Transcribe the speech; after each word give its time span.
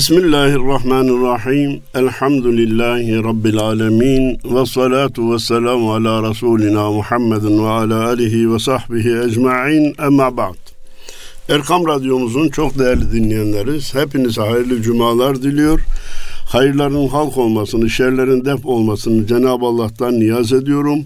Bismillahirrahmanirrahim. 0.00 1.80
Elhamdülillahi 1.94 3.24
Rabbil 3.24 3.58
alemin. 3.58 4.38
Ve 4.44 4.66
salatu 4.66 5.32
ve 5.32 5.38
selamu 5.38 5.92
ala 5.92 6.30
Resulina 6.30 6.90
Muhammedin 6.90 7.64
ve 7.64 7.68
ala 7.68 8.06
alihi 8.06 8.52
ve 8.52 8.58
sahbihi 8.58 9.20
ecma'in. 9.26 9.94
Emma 10.06 10.36
ba'd. 10.36 10.56
Erkam 11.48 11.86
Radyomuzun 11.86 12.48
çok 12.48 12.78
değerli 12.78 13.12
dinleyenleriz. 13.12 13.94
Hepinize 13.94 14.42
hayırlı 14.42 14.82
cumalar 14.82 15.42
diliyor. 15.42 15.80
Hayırların 16.48 17.08
halk 17.08 17.38
olmasını, 17.38 17.90
şerlerin 17.90 18.44
def 18.44 18.66
olmasını 18.66 19.26
Cenab-ı 19.26 19.66
Allah'tan 19.66 20.20
niyaz 20.20 20.52
ediyorum 20.52 21.04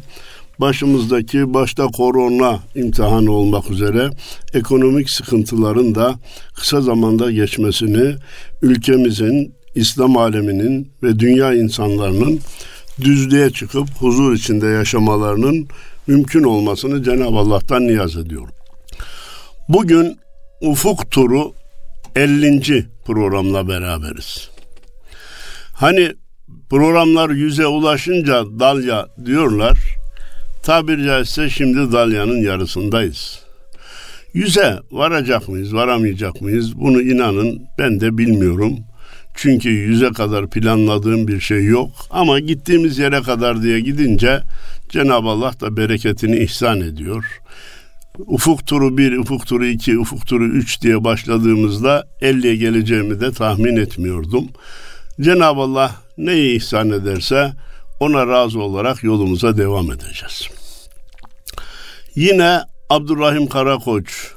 başımızdaki 0.60 1.54
başta 1.54 1.86
korona 1.86 2.58
imtihanı 2.74 3.30
olmak 3.32 3.70
üzere 3.70 4.10
ekonomik 4.54 5.10
sıkıntıların 5.10 5.94
da 5.94 6.14
kısa 6.54 6.80
zamanda 6.80 7.30
geçmesini 7.30 8.14
ülkemizin, 8.62 9.54
İslam 9.74 10.16
aleminin 10.16 10.92
ve 11.02 11.18
dünya 11.18 11.54
insanlarının 11.54 12.40
düzlüğe 13.00 13.50
çıkıp 13.50 13.88
huzur 13.98 14.34
içinde 14.34 14.66
yaşamalarının 14.66 15.68
mümkün 16.06 16.42
olmasını 16.42 17.02
Cenab-ı 17.02 17.38
Allah'tan 17.38 17.86
niyaz 17.86 18.16
ediyorum. 18.16 18.54
Bugün 19.68 20.18
Ufuk 20.60 21.10
Turu 21.10 21.52
50. 22.16 22.86
programla 23.06 23.68
beraberiz. 23.68 24.50
Hani 25.74 26.12
programlar 26.70 27.30
yüze 27.30 27.66
ulaşınca 27.66 28.44
dalya 28.60 29.06
diyorlar. 29.26 30.03
Tabir 30.64 31.04
caizse 31.04 31.50
şimdi 31.50 31.92
dalyanın 31.92 32.36
yarısındayız. 32.36 33.38
Yüze 34.34 34.78
varacak 34.90 35.48
mıyız, 35.48 35.74
varamayacak 35.74 36.40
mıyız? 36.40 36.80
Bunu 36.80 37.02
inanın 37.02 37.62
ben 37.78 38.00
de 38.00 38.18
bilmiyorum. 38.18 38.78
Çünkü 39.34 39.68
yüze 39.68 40.08
kadar 40.08 40.50
planladığım 40.50 41.28
bir 41.28 41.40
şey 41.40 41.64
yok. 41.64 41.90
Ama 42.10 42.40
gittiğimiz 42.40 42.98
yere 42.98 43.22
kadar 43.22 43.62
diye 43.62 43.80
gidince 43.80 44.42
Cenab-ı 44.88 45.28
Allah 45.28 45.52
da 45.60 45.76
bereketini 45.76 46.36
ihsan 46.36 46.80
ediyor. 46.80 47.40
Ufuk 48.18 48.66
turu 48.66 48.98
1, 48.98 49.16
ufuk 49.16 49.46
turu 49.46 49.66
2, 49.66 49.98
ufuk 49.98 50.26
turu 50.26 50.46
3 50.46 50.82
diye 50.82 51.04
başladığımızda 51.04 52.04
50'ye 52.20 52.56
geleceğimi 52.56 53.20
de 53.20 53.32
tahmin 53.32 53.76
etmiyordum. 53.76 54.48
Cenab-ı 55.20 55.60
Allah 55.60 55.96
neyi 56.18 56.56
ihsan 56.56 56.90
ederse 56.90 57.52
ona 58.00 58.26
razı 58.26 58.60
olarak 58.60 59.04
yolumuza 59.04 59.56
devam 59.56 59.92
edeceğiz. 59.92 60.48
Yine 62.16 62.60
Abdurrahim 62.90 63.46
Karakoç 63.46 64.32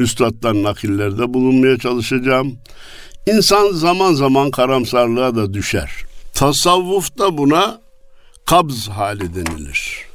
üstaddan 0.00 0.62
nakillerde 0.62 1.34
bulunmaya 1.34 1.78
çalışacağım. 1.78 2.58
İnsan 3.26 3.72
zaman 3.72 4.12
zaman 4.12 4.50
karamsarlığa 4.50 5.36
da 5.36 5.54
düşer. 5.54 5.90
Tasavvufta 6.34 7.38
buna 7.38 7.80
kabz 8.46 8.88
hali 8.88 9.34
denilir. 9.34 10.06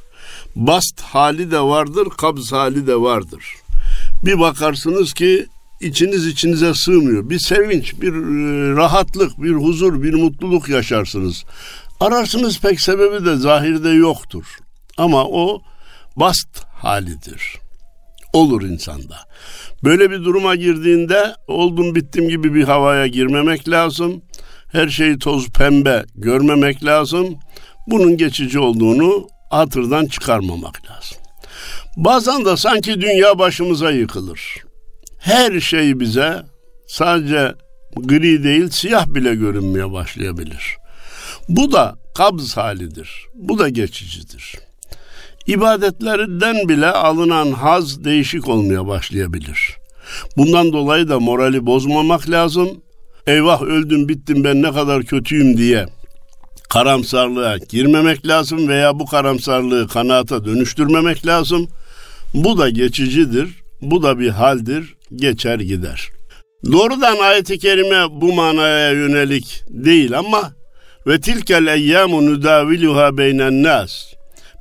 Bast 0.56 1.00
hali 1.00 1.50
de 1.50 1.60
vardır, 1.60 2.08
kabz 2.18 2.52
hali 2.52 2.86
de 2.86 2.96
vardır. 3.00 3.44
Bir 4.24 4.40
bakarsınız 4.40 5.14
ki 5.14 5.46
içiniz 5.80 6.26
içinize 6.26 6.74
sığmıyor. 6.74 7.30
Bir 7.30 7.38
sevinç, 7.38 8.00
bir 8.00 8.12
e, 8.12 8.76
rahatlık, 8.76 9.42
bir 9.42 9.52
huzur, 9.52 10.02
bir 10.02 10.14
mutluluk 10.14 10.68
yaşarsınız. 10.68 11.44
Ararsınız 12.00 12.60
pek 12.60 12.80
sebebi 12.80 13.24
de 13.24 13.36
zahirde 13.36 13.88
yoktur. 13.90 14.44
Ama 14.96 15.24
o 15.24 15.62
bast 16.16 16.65
halidir. 16.76 17.58
Olur 18.32 18.62
insanda. 18.62 19.16
Böyle 19.84 20.10
bir 20.10 20.24
duruma 20.24 20.54
girdiğinde 20.54 21.34
oldum 21.46 21.94
bittim 21.94 22.28
gibi 22.28 22.54
bir 22.54 22.64
havaya 22.64 23.06
girmemek 23.06 23.68
lazım. 23.68 24.22
Her 24.72 24.88
şeyi 24.88 25.18
toz 25.18 25.48
pembe 25.48 26.04
görmemek 26.14 26.84
lazım. 26.84 27.36
Bunun 27.86 28.16
geçici 28.16 28.58
olduğunu 28.58 29.28
hatırdan 29.50 30.06
çıkarmamak 30.06 30.90
lazım. 30.90 31.18
Bazen 31.96 32.44
de 32.44 32.56
sanki 32.56 33.00
dünya 33.00 33.38
başımıza 33.38 33.90
yıkılır. 33.90 34.56
Her 35.18 35.60
şey 35.60 36.00
bize 36.00 36.42
sadece 36.88 37.54
gri 37.96 38.44
değil 38.44 38.70
siyah 38.70 39.06
bile 39.06 39.34
görünmeye 39.34 39.92
başlayabilir. 39.92 40.76
Bu 41.48 41.72
da 41.72 41.98
kabz 42.14 42.56
halidir. 42.56 43.26
Bu 43.34 43.58
da 43.58 43.68
geçicidir. 43.68 44.65
İbadetlerinden 45.46 46.68
bile 46.68 46.86
alınan 46.86 47.52
haz 47.52 48.04
değişik 48.04 48.48
olmaya 48.48 48.86
başlayabilir. 48.86 49.76
Bundan 50.36 50.72
dolayı 50.72 51.08
da 51.08 51.20
morali 51.20 51.66
bozmamak 51.66 52.30
lazım. 52.30 52.68
Eyvah 53.26 53.62
öldüm 53.62 54.08
bittim 54.08 54.44
ben 54.44 54.62
ne 54.62 54.72
kadar 54.72 55.02
kötüyüm 55.02 55.56
diye 55.56 55.86
karamsarlığa 56.68 57.58
girmemek 57.58 58.26
lazım 58.26 58.68
veya 58.68 58.98
bu 58.98 59.06
karamsarlığı 59.06 59.88
kanaata 59.88 60.44
dönüştürmemek 60.44 61.26
lazım. 61.26 61.68
Bu 62.34 62.58
da 62.58 62.70
geçicidir. 62.70 63.48
Bu 63.82 64.02
da 64.02 64.18
bir 64.18 64.28
haldir. 64.28 64.94
Geçer 65.14 65.60
gider. 65.60 66.10
Doğrudan 66.72 67.16
ayet-i 67.16 67.58
kerime 67.58 68.20
bu 68.20 68.32
manaya 68.32 68.90
yönelik 68.90 69.62
değil 69.68 70.18
ama 70.18 70.52
ve 71.06 71.20
tilkel 71.20 71.66
eyyamu 71.66 72.26
nudaviluha 72.26 73.18
beynen 73.18 73.62
nas. 73.62 74.15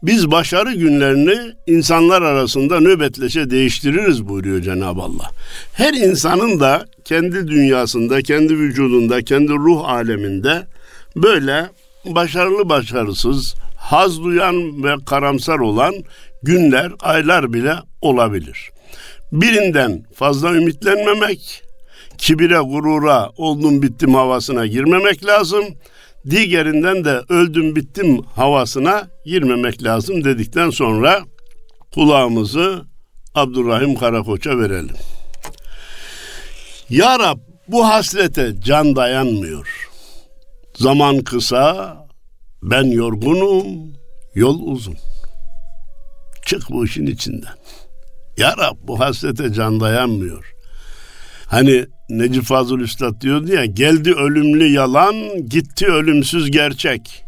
Biz 0.05 0.31
başarı 0.31 0.73
günlerini 0.73 1.53
insanlar 1.67 2.21
arasında 2.21 2.79
nöbetleşe 2.79 3.49
değiştiririz 3.49 4.27
buyuruyor 4.27 4.61
Cenab-ı 4.61 5.01
Allah. 5.01 5.29
Her 5.73 5.93
insanın 5.93 6.59
da 6.59 6.85
kendi 7.05 7.47
dünyasında, 7.47 8.21
kendi 8.21 8.59
vücudunda, 8.59 9.21
kendi 9.21 9.51
ruh 9.51 9.89
aleminde 9.89 10.67
böyle 11.15 11.69
başarılı 12.05 12.69
başarısız, 12.69 13.55
haz 13.77 14.23
duyan 14.23 14.83
ve 14.83 14.95
karamsar 15.05 15.59
olan 15.59 15.94
günler, 16.44 16.91
aylar 16.99 17.53
bile 17.53 17.73
olabilir. 18.01 18.69
Birinden 19.31 20.03
fazla 20.15 20.53
ümitlenmemek, 20.53 21.63
kibire, 22.17 22.59
gurura, 22.59 23.29
oldum 23.38 23.81
bittim 23.81 24.15
havasına 24.15 24.65
girmemek 24.65 25.25
lazım 25.25 25.65
diğerinden 26.30 27.06
de 27.06 27.22
öldüm 27.30 27.75
bittim 27.75 28.22
havasına 28.22 29.08
girmemek 29.25 29.84
lazım 29.84 30.24
dedikten 30.24 30.69
sonra 30.69 31.24
kulağımızı 31.94 32.86
Abdurrahim 33.36 33.96
Karakoç'a 33.96 34.59
verelim. 34.59 34.96
Ya 36.90 37.19
Rab 37.19 37.38
bu 37.68 37.88
hasrete 37.88 38.53
can 38.62 38.96
dayanmıyor. 38.96 39.90
Zaman 40.74 41.19
kısa, 41.19 41.97
ben 42.63 42.84
yorgunum, 42.84 43.66
yol 44.36 44.59
uzun. 44.59 44.97
Çık 46.46 46.69
bu 46.69 46.86
işin 46.86 47.06
içinden. 47.06 47.53
Ya 48.38 48.57
Rab 48.57 48.78
bu 48.81 49.00
hasrete 49.00 49.53
can 49.53 49.80
dayanmıyor. 49.80 50.53
Hani 51.47 51.86
Necip 52.09 52.43
Fazıl 52.43 52.79
Üstad 52.79 53.21
diyordu 53.21 53.53
ya 53.53 53.66
geldi 53.66 54.13
ölümlü 54.13 54.66
yalan 54.66 55.16
gitti 55.49 55.85
ölümsüz 55.85 56.51
gerçek. 56.51 57.23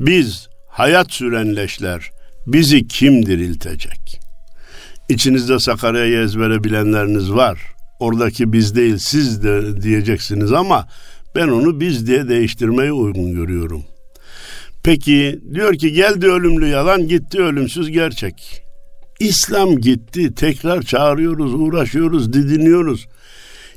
Biz 0.00 0.48
hayat 0.68 1.12
sürenleşler 1.12 2.10
bizi 2.46 2.88
kim 2.88 3.26
diriltecek? 3.26 4.20
İçinizde 5.08 5.58
Sakarya'yı 5.58 6.18
ezbere 6.18 6.64
bilenleriniz 6.64 7.32
var. 7.32 7.58
Oradaki 8.00 8.52
biz 8.52 8.76
değil 8.76 8.96
siz 8.98 9.42
de 9.42 9.82
diyeceksiniz 9.82 10.52
ama 10.52 10.88
ben 11.34 11.48
onu 11.48 11.80
biz 11.80 12.06
diye 12.06 12.28
değiştirmeyi 12.28 12.92
uygun 12.92 13.32
görüyorum. 13.34 13.84
Peki 14.82 15.40
diyor 15.54 15.74
ki 15.74 15.92
geldi 15.92 16.26
ölümlü 16.26 16.66
yalan 16.66 17.08
gitti 17.08 17.40
ölümsüz 17.40 17.90
gerçek. 17.90 18.62
İslam 19.20 19.78
gitti 19.78 20.34
tekrar 20.34 20.82
çağırıyoruz 20.82 21.54
uğraşıyoruz 21.54 22.32
didiniyoruz. 22.32 23.06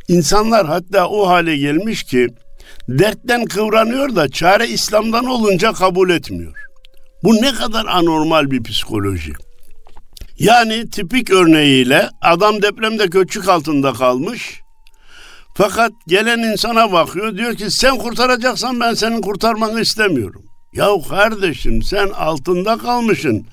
İnsanlar 0.07 0.67
hatta 0.67 1.07
o 1.07 1.27
hale 1.27 1.57
gelmiş 1.57 2.03
ki 2.03 2.27
dertten 2.89 3.45
kıvranıyor 3.45 4.15
da 4.15 4.29
çare 4.29 4.67
İslam'dan 4.67 5.25
olunca 5.25 5.73
kabul 5.73 6.09
etmiyor. 6.09 6.53
Bu 7.23 7.35
ne 7.35 7.53
kadar 7.53 7.85
anormal 7.85 8.51
bir 8.51 8.63
psikoloji. 8.63 9.33
Yani 10.39 10.89
tipik 10.89 11.31
örneğiyle 11.31 12.09
adam 12.21 12.61
depremde 12.61 13.05
göçük 13.05 13.49
altında 13.49 13.93
kalmış. 13.93 14.61
Fakat 15.55 15.91
gelen 16.07 16.39
insana 16.39 16.91
bakıyor 16.91 17.37
diyor 17.37 17.55
ki 17.55 17.71
sen 17.71 17.97
kurtaracaksan 17.97 18.79
ben 18.79 18.93
senin 18.93 19.21
kurtarmanı 19.21 19.81
istemiyorum. 19.81 20.45
Yahu 20.73 21.07
kardeşim 21.09 21.83
sen 21.83 22.09
altında 22.09 22.77
kalmışsın. 22.77 23.45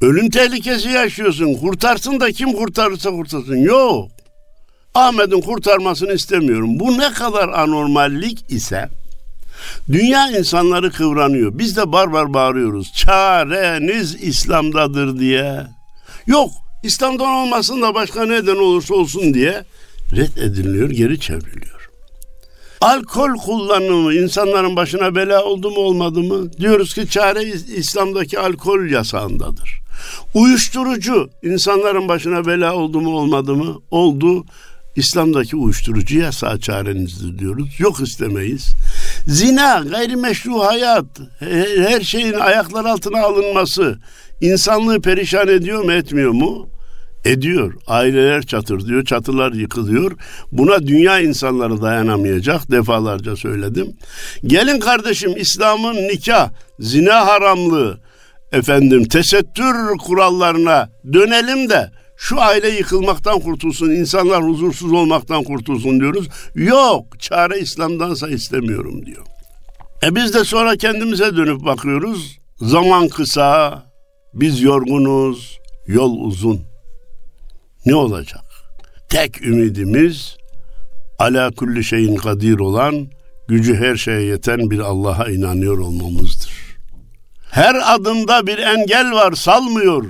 Ölüm 0.00 0.30
tehlikesi 0.30 0.88
yaşıyorsun. 0.88 1.54
Kurtarsın 1.54 2.20
da 2.20 2.32
kim 2.32 2.52
kurtarırsa 2.52 3.10
kurtarsın. 3.10 3.56
Yok. 3.56 4.15
Ahmet'in 4.96 5.40
kurtarmasını 5.40 6.12
istemiyorum. 6.12 6.80
Bu 6.80 6.98
ne 6.98 7.12
kadar 7.12 7.48
anormallik 7.48 8.50
ise 8.50 8.88
dünya 9.92 10.30
insanları 10.30 10.92
kıvranıyor. 10.92 11.58
Biz 11.58 11.76
de 11.76 11.92
barbar 11.92 12.34
bağırıyoruz. 12.34 12.92
Çareniz 12.92 14.14
İslam'dadır 14.14 15.18
diye. 15.18 15.66
Yok 16.26 16.50
İslam'dan 16.82 17.32
olmasın 17.32 17.82
da 17.82 17.94
başka 17.94 18.26
neden 18.26 18.56
olursa 18.56 18.94
olsun 18.94 19.34
diye 19.34 19.64
reddediliyor, 20.12 20.90
geri 20.90 21.20
çevriliyor. 21.20 21.90
Alkol 22.80 23.36
kullanımı 23.36 24.14
insanların 24.14 24.76
başına 24.76 25.14
bela 25.14 25.44
oldu 25.44 25.70
mu 25.70 25.78
olmadı 25.78 26.20
mı? 26.20 26.52
Diyoruz 26.52 26.94
ki 26.94 27.08
çare 27.08 27.42
İslam'daki 27.76 28.38
alkol 28.38 28.86
yasağındadır. 28.86 29.80
Uyuşturucu 30.34 31.30
insanların 31.42 32.08
başına 32.08 32.46
bela 32.46 32.74
oldu 32.74 33.00
mu 33.00 33.10
olmadı 33.10 33.54
mı? 33.54 33.78
Oldu. 33.90 34.44
İslam'daki 34.96 35.56
uyuşturucu 35.56 36.18
yasağı 36.18 36.60
çarenizdir 36.60 37.38
diyoruz. 37.38 37.68
Yok 37.78 38.00
istemeyiz. 38.00 38.74
Zina, 39.26 39.84
gayrimeşru 39.90 40.60
hayat, 40.60 41.04
her 41.88 42.00
şeyin 42.00 42.32
ayaklar 42.32 42.84
altına 42.84 43.22
alınması 43.22 43.98
insanlığı 44.40 45.00
perişan 45.00 45.48
ediyor 45.48 45.84
mu 45.84 45.92
etmiyor 45.92 46.30
mu? 46.30 46.68
Ediyor. 47.24 47.74
Aileler 47.86 48.42
çatır 48.42 48.86
diyor, 48.86 49.04
çatılar 49.04 49.52
yıkılıyor. 49.52 50.12
Buna 50.52 50.86
dünya 50.86 51.20
insanları 51.20 51.82
dayanamayacak. 51.82 52.70
Defalarca 52.70 53.36
söyledim. 53.36 53.96
Gelin 54.44 54.80
kardeşim 54.80 55.36
İslam'ın 55.36 55.94
nikah, 55.94 56.50
zina 56.80 57.26
haramlığı, 57.26 58.00
efendim 58.52 59.04
tesettür 59.04 59.98
kurallarına 59.98 60.90
dönelim 61.12 61.70
de 61.70 61.90
şu 62.16 62.40
aile 62.40 62.68
yıkılmaktan 62.68 63.40
kurtulsun, 63.40 63.90
insanlar 63.90 64.42
huzursuz 64.42 64.92
olmaktan 64.92 65.44
kurtulsun 65.44 66.00
diyoruz. 66.00 66.28
Yok, 66.54 67.20
çare 67.20 67.60
İslam'dansa 67.60 68.28
istemiyorum 68.28 69.06
diyor. 69.06 69.26
E 70.02 70.16
biz 70.16 70.34
de 70.34 70.44
sonra 70.44 70.76
kendimize 70.76 71.36
dönüp 71.36 71.64
bakıyoruz. 71.64 72.38
Zaman 72.60 73.08
kısa, 73.08 73.82
biz 74.34 74.62
yorgunuz, 74.62 75.58
yol 75.86 76.18
uzun. 76.20 76.60
Ne 77.86 77.94
olacak? 77.94 78.44
Tek 79.08 79.42
ümidimiz 79.42 80.36
ala 81.18 81.50
kulli 81.50 81.84
şeyin 81.84 82.16
kadir 82.16 82.58
olan, 82.58 83.08
gücü 83.48 83.74
her 83.74 83.96
şeye 83.96 84.22
yeten 84.22 84.70
bir 84.70 84.78
Allah'a 84.78 85.28
inanıyor 85.28 85.78
olmamızdır. 85.78 86.52
Her 87.50 87.94
adımda 87.94 88.46
bir 88.46 88.58
engel 88.58 89.12
var, 89.12 89.32
salmıyor. 89.32 90.04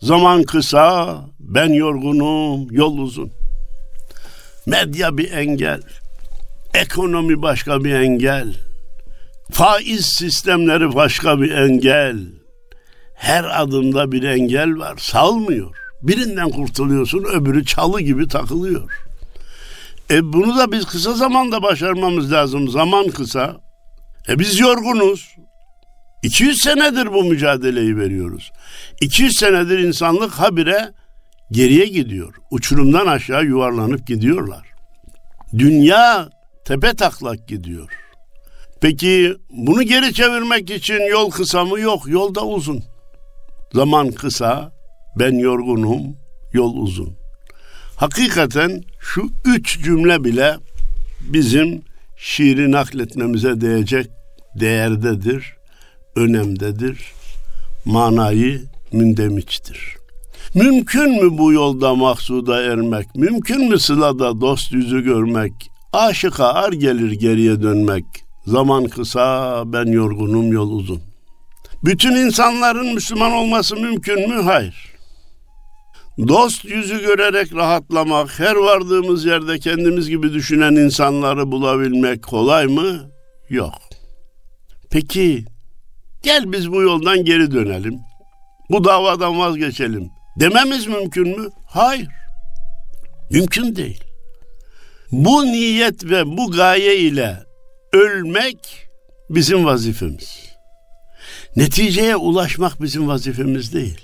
Zaman 0.00 0.42
kısa, 0.42 1.18
ben 1.48 1.72
yorgunum, 1.72 2.70
yol 2.70 2.98
uzun. 2.98 3.32
Medya 4.66 5.18
bir 5.18 5.32
engel, 5.32 5.80
ekonomi 6.74 7.42
başka 7.42 7.84
bir 7.84 7.94
engel, 7.94 8.56
faiz 9.52 10.06
sistemleri 10.06 10.94
başka 10.94 11.40
bir 11.40 11.50
engel. 11.50 12.16
Her 13.14 13.60
adımda 13.62 14.12
bir 14.12 14.22
engel 14.22 14.78
var, 14.78 14.96
salmıyor. 14.96 15.76
Birinden 16.02 16.50
kurtuluyorsun, 16.50 17.24
öbürü 17.24 17.64
çalı 17.64 18.00
gibi 18.00 18.28
takılıyor. 18.28 18.90
E 20.10 20.32
bunu 20.32 20.58
da 20.58 20.72
biz 20.72 20.84
kısa 20.84 21.12
zamanda 21.12 21.62
başarmamız 21.62 22.32
lazım. 22.32 22.68
Zaman 22.68 23.08
kısa. 23.08 23.56
E 24.28 24.38
biz 24.38 24.60
yorgunuz. 24.60 25.34
200 26.22 26.62
senedir 26.62 27.12
bu 27.12 27.24
mücadeleyi 27.24 27.98
veriyoruz. 27.98 28.52
200 29.00 29.36
senedir 29.36 29.78
insanlık 29.78 30.32
habire 30.32 30.92
geriye 31.50 31.86
gidiyor. 31.86 32.34
Uçurumdan 32.50 33.06
aşağı 33.06 33.44
yuvarlanıp 33.44 34.06
gidiyorlar. 34.06 34.66
Dünya 35.58 36.30
tepe 36.64 36.94
taklak 36.94 37.48
gidiyor. 37.48 37.90
Peki 38.80 39.36
bunu 39.50 39.82
geri 39.82 40.14
çevirmek 40.14 40.70
için 40.70 41.00
yol 41.10 41.30
kısa 41.30 41.64
mı? 41.64 41.80
Yok, 41.80 42.08
yol 42.08 42.34
da 42.34 42.46
uzun. 42.46 42.82
Zaman 43.72 44.10
kısa, 44.10 44.72
ben 45.18 45.32
yorgunum, 45.32 46.16
yol 46.52 46.76
uzun. 46.76 47.16
Hakikaten 47.96 48.82
şu 49.00 49.22
üç 49.44 49.82
cümle 49.82 50.24
bile 50.24 50.56
bizim 51.20 51.82
şiiri 52.16 52.72
nakletmemize 52.72 53.60
değecek 53.60 54.10
değerdedir, 54.60 55.56
önemdedir, 56.16 57.12
manayı 57.84 58.62
mündemiçtir. 58.92 60.03
Mümkün 60.54 61.24
mü 61.24 61.38
bu 61.38 61.52
yolda 61.52 61.94
maksuda 61.94 62.62
ermek? 62.62 63.14
Mümkün 63.16 63.68
mü 63.68 63.78
sılada 63.78 64.40
dost 64.40 64.72
yüzü 64.72 65.04
görmek? 65.04 65.52
Aşıka 65.92 66.46
ar 66.46 66.72
gelir 66.72 67.12
geriye 67.12 67.62
dönmek. 67.62 68.04
Zaman 68.46 68.84
kısa, 68.84 69.62
ben 69.66 69.84
yorgunum, 69.86 70.52
yol 70.52 70.70
uzun. 70.70 71.00
Bütün 71.84 72.16
insanların 72.16 72.94
Müslüman 72.94 73.32
olması 73.32 73.76
mümkün 73.76 74.28
mü? 74.28 74.42
Hayır. 74.42 74.94
Dost 76.28 76.64
yüzü 76.64 77.00
görerek 77.00 77.54
rahatlamak, 77.54 78.40
her 78.40 78.54
vardığımız 78.54 79.24
yerde 79.24 79.58
kendimiz 79.58 80.08
gibi 80.08 80.32
düşünen 80.32 80.74
insanları 80.74 81.52
bulabilmek 81.52 82.22
kolay 82.22 82.66
mı? 82.66 83.10
Yok. 83.50 83.74
Peki 84.90 85.44
gel 86.22 86.52
biz 86.52 86.72
bu 86.72 86.82
yoldan 86.82 87.24
geri 87.24 87.50
dönelim. 87.50 87.98
Bu 88.70 88.84
davadan 88.84 89.38
vazgeçelim. 89.38 90.13
Dememiz 90.40 90.86
mümkün 90.86 91.40
mü? 91.40 91.48
Hayır. 91.66 92.08
Mümkün 93.30 93.76
değil. 93.76 94.04
Bu 95.12 95.46
niyet 95.46 96.04
ve 96.04 96.26
bu 96.26 96.50
gaye 96.50 96.98
ile 96.98 97.42
ölmek 97.92 98.88
bizim 99.30 99.64
vazifemiz. 99.64 100.38
Neticeye 101.56 102.16
ulaşmak 102.16 102.82
bizim 102.82 103.08
vazifemiz 103.08 103.74
değil. 103.74 104.00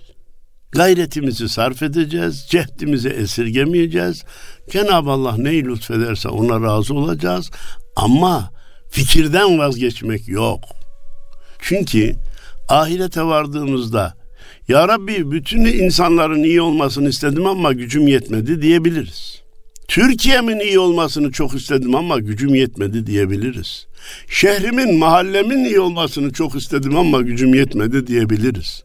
Gayretimizi 0.72 1.48
sarf 1.48 1.82
edeceğiz, 1.82 2.46
cehdimizi 2.48 3.08
esirgemeyeceğiz. 3.08 4.24
Cenab-ı 4.70 5.10
Allah 5.10 5.36
neyi 5.36 5.64
lütfederse 5.64 6.28
ona 6.28 6.66
razı 6.66 6.94
olacağız. 6.94 7.50
Ama 7.96 8.50
fikirden 8.90 9.58
vazgeçmek 9.58 10.28
yok. 10.28 10.60
Çünkü 11.58 12.16
ahirete 12.68 13.22
vardığımızda 13.22 14.19
Ya 14.70 14.88
Rabbi 14.88 15.30
bütün 15.30 15.64
insanların 15.64 16.42
iyi 16.42 16.62
olmasını 16.62 17.08
istedim 17.08 17.46
ama 17.46 17.72
gücüm 17.72 18.08
yetmedi 18.08 18.62
diyebiliriz. 18.62 19.42
Türkiye'min 19.88 20.60
iyi 20.60 20.78
olmasını 20.78 21.32
çok 21.32 21.54
istedim 21.54 21.94
ama 21.94 22.18
gücüm 22.18 22.54
yetmedi 22.54 23.06
diyebiliriz. 23.06 23.86
Şehrimin, 24.28 24.98
mahallemin 24.98 25.64
iyi 25.64 25.80
olmasını 25.80 26.32
çok 26.32 26.56
istedim 26.56 26.96
ama 26.96 27.20
gücüm 27.20 27.54
yetmedi 27.54 28.06
diyebiliriz. 28.06 28.82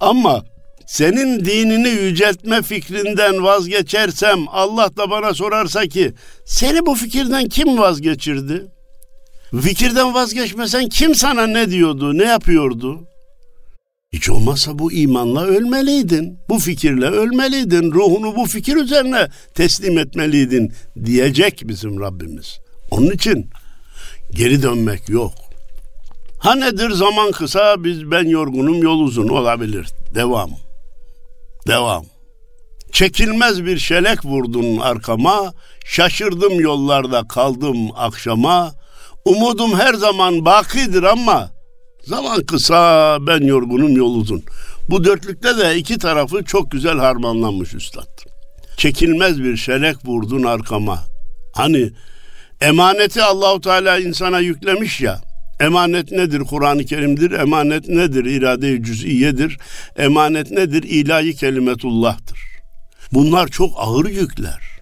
Ama 0.00 0.44
senin 0.86 1.44
dinini 1.44 1.88
yüceltme 1.88 2.62
fikrinden 2.62 3.42
vazgeçersem 3.42 4.38
Allah 4.48 4.96
da 4.96 5.10
bana 5.10 5.34
sorarsa 5.34 5.86
ki 5.86 6.12
seni 6.44 6.86
bu 6.86 6.94
fikirden 6.94 7.48
kim 7.48 7.78
vazgeçirdi? 7.78 8.66
Fikirden 9.62 10.14
vazgeçmesen 10.14 10.88
kim 10.88 11.14
sana 11.14 11.46
ne 11.46 11.70
diyordu, 11.70 12.18
ne 12.18 12.24
yapıyordu? 12.24 13.00
Hiç 14.14 14.30
olmazsa 14.30 14.78
bu 14.78 14.92
imanla 14.92 15.44
ölmeliydin. 15.44 16.38
Bu 16.48 16.58
fikirle 16.58 17.06
ölmeliydin. 17.06 17.92
Ruhunu 17.92 18.36
bu 18.36 18.46
fikir 18.46 18.76
üzerine 18.76 19.28
teslim 19.54 19.98
etmeliydin 19.98 20.72
diyecek 21.04 21.62
bizim 21.64 22.00
Rabbimiz. 22.00 22.58
Onun 22.90 23.10
için 23.10 23.50
geri 24.30 24.62
dönmek 24.62 25.08
yok. 25.08 25.32
Ha 26.38 26.54
nedir 26.54 26.90
zaman 26.90 27.30
kısa 27.30 27.84
biz 27.84 28.10
ben 28.10 28.28
yorgunum 28.28 28.82
yol 28.82 29.00
uzun 29.00 29.28
olabilir. 29.28 29.86
Devam. 30.14 30.50
Devam. 31.66 32.04
Çekilmez 32.92 33.64
bir 33.64 33.78
şelek 33.78 34.24
vurdun 34.24 34.78
arkama, 34.78 35.54
şaşırdım 35.84 36.60
yollarda 36.60 37.28
kaldım 37.28 37.88
akşama. 37.96 38.74
Umudum 39.24 39.78
her 39.78 39.94
zaman 39.94 40.44
bakidir 40.44 41.02
ama 41.02 41.53
zaman 42.06 42.42
kısa 42.42 43.18
ben 43.26 43.40
yorgunum 43.40 43.96
yol 43.96 44.14
uzun. 44.14 44.42
Bu 44.90 45.04
dörtlükte 45.04 45.58
de 45.58 45.76
iki 45.76 45.98
tarafı 45.98 46.44
çok 46.44 46.70
güzel 46.70 46.98
harmanlanmış 46.98 47.74
üstad. 47.74 48.24
Çekilmez 48.76 49.42
bir 49.42 49.56
şelek 49.56 49.96
vurdun 50.04 50.42
arkama. 50.42 50.98
Hani 51.54 51.90
emaneti 52.60 53.22
Allahu 53.22 53.60
Teala 53.60 53.98
insana 53.98 54.40
yüklemiş 54.40 55.00
ya. 55.00 55.20
Emanet 55.60 56.12
nedir? 56.12 56.40
Kur'an-ı 56.40 56.84
Kerim'dir. 56.84 57.30
Emanet 57.30 57.88
nedir? 57.88 58.24
İrade-i 58.24 58.82
cüz'iyedir. 58.82 59.58
Emanet 59.96 60.50
nedir? 60.50 60.82
İlahi 60.82 61.36
kelimetullah'tır. 61.36 62.38
Bunlar 63.12 63.48
çok 63.48 63.70
ağır 63.76 64.06
yükler. 64.06 64.73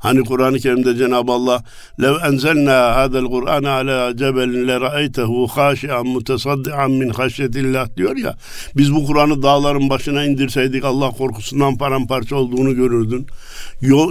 Hani 0.00 0.24
Kur'an-ı 0.24 0.58
Kerim'de 0.58 0.96
Cenab-ı 0.96 1.32
Allah 1.32 1.64
lev 2.02 2.14
enzelna 2.32 2.96
hadel 2.96 3.24
Kur'an 3.24 3.64
ala 3.64 4.16
cebelin 4.16 4.68
le 4.68 4.80
ra'aytehu 4.80 5.46
haşi'an 5.46 6.06
mutasaddian 6.06 6.90
min 6.90 7.08
haşyetillah 7.08 7.96
diyor 7.96 8.16
ya. 8.16 8.34
Biz 8.76 8.94
bu 8.94 9.06
Kur'an'ı 9.06 9.42
dağların 9.42 9.90
başına 9.90 10.24
indirseydik 10.24 10.84
Allah 10.84 11.10
korkusundan 11.10 11.78
paramparça 11.78 12.36
olduğunu 12.36 12.74
görürdün. 12.74 13.26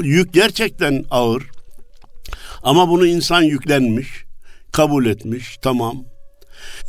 Yük 0.03 0.34
gerçekten 0.34 1.03
ağır. 1.12 1.43
Ama 2.63 2.89
bunu 2.89 3.05
insan 3.05 3.41
yüklenmiş 3.41 4.08
kabul 4.72 5.05
etmiş 5.05 5.58
tamam. 5.62 6.03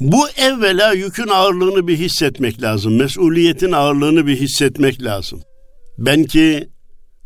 Bu 0.00 0.28
evvela 0.28 0.92
yükün 0.92 1.28
ağırlığını 1.28 1.88
bir 1.88 1.96
hissetmek 1.96 2.62
lazım. 2.62 2.96
Mesuliyetin 2.96 3.72
ağırlığını 3.72 4.26
bir 4.26 4.36
hissetmek 4.36 5.02
lazım. 5.02 5.40
Ben 5.98 6.24
ki 6.24 6.68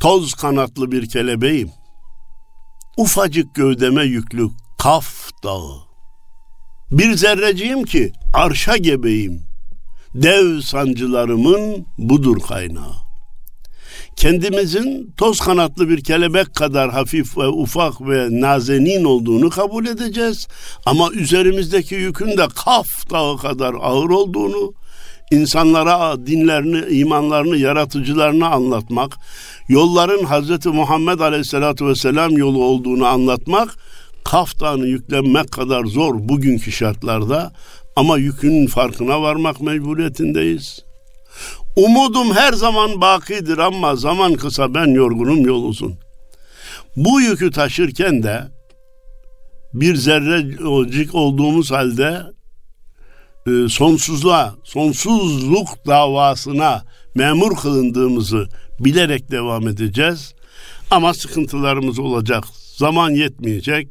toz 0.01 0.35
kanatlı 0.35 0.93
bir 0.93 1.09
kelebeğim. 1.09 1.71
Ufacık 2.97 3.55
gövdeme 3.55 4.05
yüklü 4.05 4.49
Kaf 4.79 5.31
dağı. 5.45 5.85
Bir 6.91 7.15
zerreciyim 7.15 7.85
ki 7.85 8.13
arşa 8.35 8.77
gebeyim. 8.77 9.43
Dev 10.15 10.61
sancılarımın 10.61 11.87
budur 11.99 12.41
kaynağı. 12.41 12.95
Kendimizin 14.17 15.13
toz 15.17 15.41
kanatlı 15.41 15.89
bir 15.89 16.05
kelebek 16.05 16.55
kadar 16.55 16.91
hafif 16.91 17.39
ve 17.39 17.47
ufak 17.47 18.01
ve 18.01 18.29
nazenin 18.31 19.05
olduğunu 19.05 19.51
kabul 19.51 19.87
edeceğiz. 19.87 20.49
Ama 20.87 21.11
üzerimizdeki 21.11 21.95
yükün 21.95 22.37
de 22.37 22.47
kaf 22.65 22.87
dağı 23.11 23.37
kadar 23.37 23.75
ağır 23.81 24.11
olduğunu, 24.11 24.75
insanlara 25.31 26.27
dinlerini, 26.27 26.97
imanlarını, 26.99 27.57
yaratıcılarını 27.57 28.49
anlatmak, 28.49 29.17
yolların 29.69 30.25
Hz. 30.25 30.67
Muhammed 30.67 31.21
Aleyhisselatü 31.21 31.87
Vesselam 31.87 32.33
yolu 32.33 32.65
olduğunu 32.65 33.07
anlatmak, 33.07 33.77
kaftanı 34.25 34.87
yüklenmek 34.87 35.53
kadar 35.53 35.85
zor 35.85 36.15
bugünkü 36.29 36.73
şartlarda 36.73 37.53
ama 37.97 38.19
yükün 38.19 38.67
farkına 38.67 39.23
varmak 39.23 39.61
mecburiyetindeyiz. 39.61 40.85
Umudum 41.77 42.33
her 42.33 42.53
zaman 42.53 43.01
bakidir 43.01 43.59
ama 43.59 43.97
zaman 43.97 44.35
kısa 44.35 44.75
ben 44.75 44.87
yorgunum 44.87 45.47
yol 45.47 45.65
uzun. 45.65 45.95
Bu 46.97 47.21
yükü 47.21 47.51
taşırken 47.51 48.23
de 48.23 48.45
bir 49.75 49.97
zerrecik 49.97 51.15
olduğumuz 51.15 51.71
halde 51.71 52.23
e, 53.47 53.69
sonsuzluğa, 53.69 54.55
sonsuzluk 54.65 55.87
davasına 55.87 56.85
memur 57.15 57.57
kılındığımızı 57.57 58.49
bilerek 58.81 59.31
devam 59.31 59.69
edeceğiz. 59.69 60.35
Ama 60.91 61.15
sıkıntılarımız 61.15 61.99
olacak. 61.99 62.45
Zaman 62.77 63.11
yetmeyecek. 63.11 63.89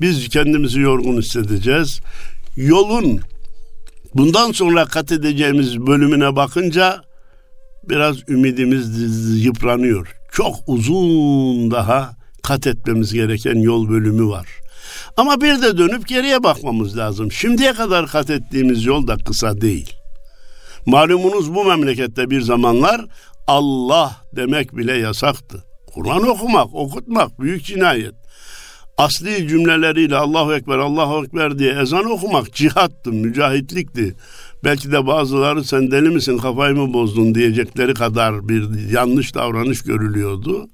Biz 0.00 0.28
kendimizi 0.28 0.80
yorgun 0.80 1.18
hissedeceğiz. 1.18 2.00
Yolun 2.56 3.20
bundan 4.14 4.52
sonra 4.52 4.84
kat 4.84 5.12
edeceğimiz 5.12 5.86
bölümüne 5.86 6.36
bakınca 6.36 7.02
biraz 7.88 8.28
ümidimiz 8.28 8.88
yıpranıyor. 9.44 10.16
Çok 10.32 10.54
uzun 10.66 11.70
daha 11.70 12.16
kat 12.42 12.66
etmemiz 12.66 13.12
gereken 13.12 13.56
yol 13.56 13.88
bölümü 13.88 14.28
var. 14.28 14.61
Ama 15.16 15.40
bir 15.40 15.62
de 15.62 15.78
dönüp 15.78 16.08
geriye 16.08 16.42
bakmamız 16.42 16.96
lazım. 16.96 17.32
Şimdiye 17.32 17.72
kadar 17.72 18.06
kat 18.06 18.30
ettiğimiz 18.30 18.84
yol 18.84 19.06
da 19.06 19.16
kısa 19.16 19.60
değil. 19.60 19.92
Malumunuz 20.86 21.54
bu 21.54 21.64
memlekette 21.64 22.30
bir 22.30 22.40
zamanlar 22.40 23.04
Allah 23.46 24.16
demek 24.36 24.76
bile 24.76 24.92
yasaktı. 24.92 25.64
Kur'an 25.94 26.28
okumak, 26.28 26.74
okutmak 26.74 27.40
büyük 27.40 27.64
cinayet. 27.64 28.14
Asli 28.98 29.48
cümleleriyle 29.48 30.16
Allahu 30.16 30.54
Ekber, 30.54 30.78
Allahu 30.78 31.24
Ekber 31.24 31.58
diye 31.58 31.72
ezan 31.72 32.10
okumak 32.10 32.54
cihattı, 32.54 33.12
mücahitlikti. 33.12 34.14
Belki 34.64 34.92
de 34.92 35.06
bazıları 35.06 35.64
sen 35.64 35.90
deli 35.90 36.08
misin 36.08 36.38
kafayı 36.38 36.74
mı 36.74 36.92
bozdun 36.92 37.34
diyecekleri 37.34 37.94
kadar 37.94 38.48
bir 38.48 38.90
yanlış 38.90 39.34
davranış 39.34 39.82
görülüyordu. 39.82 40.68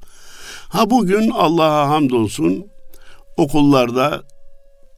Ha 0.68 0.90
bugün 0.90 1.30
Allah'a 1.30 1.88
hamdolsun 1.88 2.66
okullarda 3.38 4.23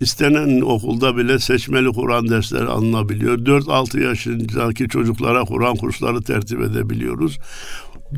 istenen 0.01 0.61
okulda 0.61 1.17
bile 1.17 1.39
seçmeli 1.39 1.93
Kur'an 1.93 2.29
dersleri 2.29 2.67
alınabiliyor. 2.67 3.39
4-6 3.39 4.05
yaşındaki 4.05 4.89
çocuklara 4.89 5.45
Kur'an 5.45 5.77
kursları 5.77 6.23
tertip 6.23 6.61
edebiliyoruz. 6.61 7.39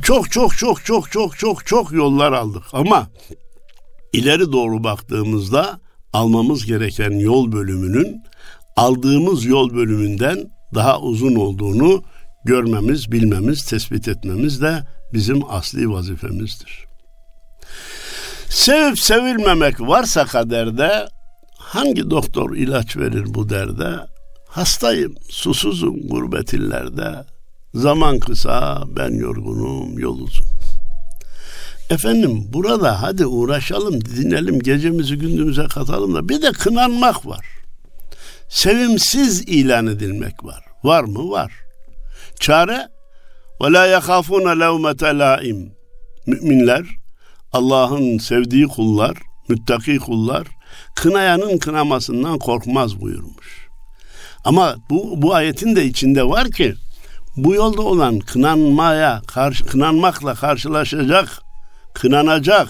Çok 0.02 0.31
çok 0.31 0.57
çok 0.59 0.85
çok 0.85 1.11
çok 1.12 1.38
çok 1.38 1.67
çok 1.67 1.93
yollar 1.93 2.33
aldık 2.33 2.62
ama 2.73 3.07
ileri 4.12 4.52
doğru 4.52 4.85
baktığımızda 4.85 5.81
almamız 6.12 6.67
gereken 6.67 7.11
yol 7.11 7.52
bölümünün 7.52 8.23
aldığımız 8.76 9.45
yol 9.45 9.75
bölümünden 9.75 10.50
daha 10.75 11.00
uzun 11.00 11.35
olduğunu 11.35 12.02
görmemiz, 12.45 13.12
bilmemiz, 13.12 13.64
tespit 13.67 14.09
etmemiz 14.09 14.62
de 14.62 14.83
bizim 15.12 15.43
asli 15.50 15.91
vazifemizdir. 15.91 16.87
Sevip 18.52 18.99
sevilmemek 18.99 19.80
varsa 19.80 20.25
kaderde 20.25 21.09
hangi 21.59 22.11
doktor 22.11 22.56
ilaç 22.56 22.97
verir 22.97 23.25
bu 23.26 23.49
derde? 23.49 23.87
Hastayım, 24.49 25.14
susuzum 25.28 26.09
gurbet 26.09 26.52
illerde. 26.52 27.25
Zaman 27.75 28.21
kısa, 28.21 28.82
ben 28.97 29.11
yorgunum, 29.11 29.99
yol 29.99 30.18
uzun. 30.18 30.47
Efendim 31.90 32.44
burada 32.52 33.02
hadi 33.02 33.26
uğraşalım, 33.26 34.00
dinleyelim, 34.04 34.61
gecemizi 34.61 35.16
gündüzümüze 35.16 35.66
katalım 35.66 36.14
da 36.14 36.28
bir 36.28 36.42
de 36.42 36.52
kınanmak 36.52 37.26
var. 37.26 37.47
Sevimsiz 38.49 39.40
ilan 39.40 39.87
edilmek 39.87 40.44
var. 40.44 40.64
Var 40.85 41.04
mı? 41.04 41.30
Var. 41.30 41.52
Çare 42.40 42.88
la 43.62 43.87
yakafuna 43.87 44.50
levmete 44.50 45.18
laim. 45.18 45.73
Müminler 46.26 47.01
Allah'ın 47.52 48.18
sevdiği 48.18 48.66
kullar, 48.66 49.16
müttaki 49.49 49.99
kullar 49.99 50.47
kınayanın 50.94 51.59
kınamasından 51.59 52.38
korkmaz 52.38 53.00
buyurmuş. 53.00 53.68
Ama 54.44 54.76
bu, 54.90 55.23
bu 55.23 55.35
ayetin 55.35 55.76
de 55.76 55.85
içinde 55.85 56.25
var 56.25 56.50
ki 56.50 56.75
bu 57.37 57.54
yolda 57.54 57.82
olan 57.82 58.18
kınanmaya, 58.18 59.23
karşı, 59.26 59.66
kınanmakla 59.66 60.35
karşılaşacak, 60.35 61.42
kınanacak, 61.94 62.68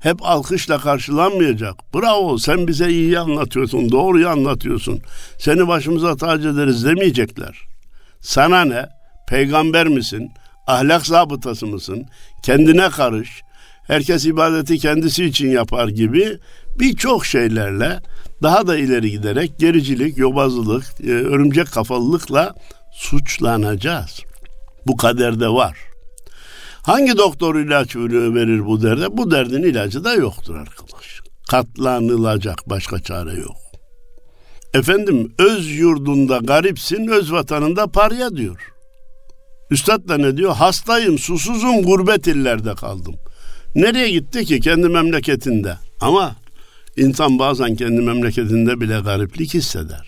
hep 0.00 0.18
alkışla 0.22 0.78
karşılanmayacak. 0.78 1.94
Bravo 1.94 2.38
sen 2.38 2.68
bize 2.68 2.90
iyi 2.90 3.18
anlatıyorsun, 3.18 3.90
doğruyu 3.92 4.28
anlatıyorsun. 4.28 5.00
Seni 5.38 5.68
başımıza 5.68 6.16
tac 6.16 6.48
ederiz 6.48 6.84
demeyecekler. 6.84 7.62
Sana 8.20 8.64
ne? 8.64 8.86
Peygamber 9.28 9.86
misin? 9.88 10.30
Ahlak 10.66 11.06
zabıtası 11.06 11.66
mısın? 11.66 12.06
Kendine 12.42 12.90
karış. 12.90 13.42
Herkes 13.86 14.26
ibadeti 14.26 14.78
kendisi 14.78 15.24
için 15.24 15.48
yapar 15.48 15.88
gibi 15.88 16.38
birçok 16.78 17.26
şeylerle 17.26 18.00
daha 18.42 18.66
da 18.66 18.76
ileri 18.76 19.10
giderek 19.10 19.58
gericilik, 19.58 20.18
yobazlılık, 20.18 20.84
e, 21.00 21.10
örümcek 21.10 21.72
kafalılıkla 21.72 22.54
suçlanacağız. 22.92 24.20
Bu 24.86 24.96
kaderde 24.96 25.48
var. 25.48 25.78
Hangi 26.82 27.16
doktor 27.16 27.54
ilaç 27.54 27.96
verir 27.96 28.66
bu 28.66 28.82
derde? 28.82 29.16
Bu 29.16 29.30
derdin 29.30 29.62
ilacı 29.62 30.04
da 30.04 30.14
yoktur 30.14 30.56
arkadaş. 30.56 31.20
Katlanılacak 31.50 32.70
başka 32.70 33.02
çare 33.02 33.32
yok. 33.32 33.56
Efendim 34.74 35.32
öz 35.38 35.70
yurdunda 35.70 36.38
garipsin, 36.38 37.08
öz 37.08 37.32
vatanında 37.32 37.86
parya 37.86 38.36
diyor. 38.36 38.72
Üstad 39.70 40.08
da 40.08 40.16
ne 40.16 40.36
diyor? 40.36 40.54
Hastayım, 40.54 41.18
susuzum, 41.18 41.82
gurbet 41.82 42.26
illerde 42.26 42.74
kaldım. 42.74 43.14
Nereye 43.76 44.10
gitti 44.10 44.44
ki? 44.44 44.60
Kendi 44.60 44.88
memleketinde. 44.88 45.76
Ama 46.00 46.36
insan 46.96 47.38
bazen 47.38 47.74
kendi 47.74 48.00
memleketinde 48.00 48.80
bile 48.80 49.00
gariplik 49.00 49.54
hisseder. 49.54 50.06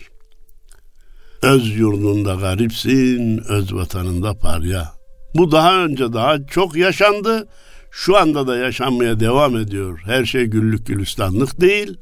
Öz 1.41 1.77
yurdunda 1.77 2.35
garipsin, 2.35 3.37
öz 3.49 3.73
vatanında 3.73 4.33
parya. 4.33 4.91
Bu 5.35 5.51
daha 5.51 5.83
önce 5.85 6.13
daha 6.13 6.45
çok 6.47 6.75
yaşandı. 6.75 7.47
Şu 7.91 8.17
anda 8.17 8.47
da 8.47 8.57
yaşanmaya 8.57 9.19
devam 9.19 9.57
ediyor. 9.57 10.01
Her 10.05 10.25
şey 10.25 10.45
güllük 10.45 10.87
gülistanlık 10.87 11.61
değil. 11.61 11.97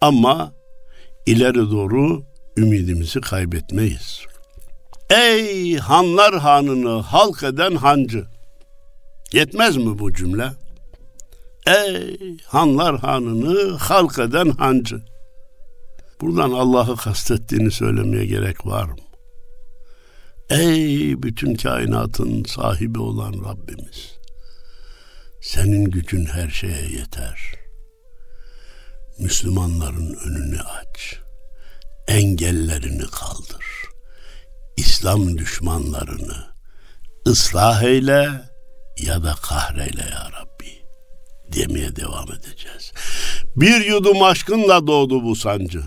Ama 0.00 0.52
ileri 1.26 1.70
doğru 1.70 2.22
ümidimizi 2.56 3.20
kaybetmeyiz. 3.20 4.20
Ey 5.10 5.76
hanlar 5.76 6.38
hanını 6.38 7.00
halk 7.00 7.42
eden 7.42 7.74
hancı. 7.76 8.24
Yetmez 9.32 9.76
mi 9.76 9.98
bu 9.98 10.12
cümle? 10.12 10.50
Ey 11.66 12.36
hanlar 12.46 12.98
hanını 12.98 13.76
halk 13.76 14.18
eden 14.18 14.50
hancı. 14.50 15.02
Buradan 16.20 16.50
Allah'ı 16.50 16.96
kastettiğini 16.96 17.70
söylemeye 17.70 18.26
gerek 18.26 18.66
var 18.66 18.84
mı? 18.84 18.96
Ey 20.50 21.22
bütün 21.22 21.54
kainatın 21.54 22.44
sahibi 22.44 22.98
olan 22.98 23.32
Rabbimiz. 23.32 24.18
Senin 25.40 25.84
gücün 25.84 26.26
her 26.26 26.48
şeye 26.48 26.82
yeter. 26.98 27.38
Müslümanların 29.18 30.14
önünü 30.14 30.60
aç. 30.60 31.18
Engellerini 32.08 33.04
kaldır. 33.10 33.64
İslam 34.76 35.38
düşmanlarını 35.38 36.54
ıslah 37.26 37.82
eyle 37.82 38.30
ya 38.96 39.22
da 39.22 39.34
kahreyle 39.42 40.02
ya 40.02 40.30
Rabbi 40.32 40.49
demeye 41.52 41.96
devam 41.96 42.26
edeceğiz. 42.32 42.92
Bir 43.56 43.84
yudum 43.84 44.22
aşkınla 44.22 44.86
doğdu 44.86 45.24
bu 45.24 45.36
sancı. 45.36 45.82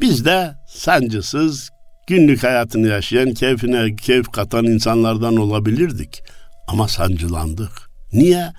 Biz 0.00 0.24
de 0.24 0.54
sancısız, 0.68 1.70
günlük 2.06 2.42
hayatını 2.42 2.88
yaşayan, 2.88 3.34
keyfine 3.34 3.96
keyif 3.96 4.32
katan 4.32 4.64
insanlardan 4.64 5.36
olabilirdik. 5.36 6.22
Ama 6.68 6.88
sancılandık. 6.88 7.90
Niye? 8.12 8.52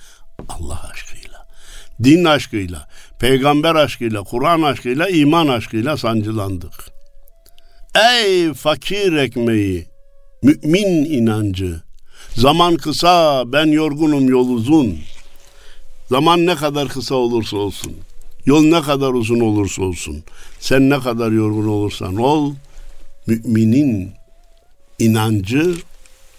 Allah 0.50 0.90
aşkıyla, 0.94 1.48
din 2.04 2.26
aşkıyla, 2.26 2.88
peygamber 3.20 3.76
aşkıyla, 3.76 4.24
Kur'an 4.24 4.62
aşkıyla, 4.62 5.10
iman 5.10 5.48
aşkıyla 5.48 5.98
sancılandık. 5.98 6.74
Ey 8.14 8.54
fakir 8.54 9.14
ekmeği, 9.14 9.88
mümin 10.44 11.06
inancı, 11.06 11.82
zaman 12.36 12.76
kısa, 12.76 13.44
ben 13.54 13.66
yorgunum 13.66 14.30
yol 14.30 14.50
uzun. 14.50 14.98
Zaman 16.10 16.46
ne 16.46 16.56
kadar 16.56 16.88
kısa 16.88 17.16
olursa 17.16 17.58
olsun, 17.58 17.94
yol 18.46 18.64
ne 18.64 18.82
kadar 18.82 19.14
uzun 19.14 19.40
olursa 19.40 19.84
olsun, 19.84 20.24
sen 20.60 20.90
ne 20.90 21.00
kadar 21.00 21.32
yorgun 21.32 21.68
olursan 21.68 22.16
ol, 22.16 22.54
müminin 23.28 24.12
inancı 25.00 25.76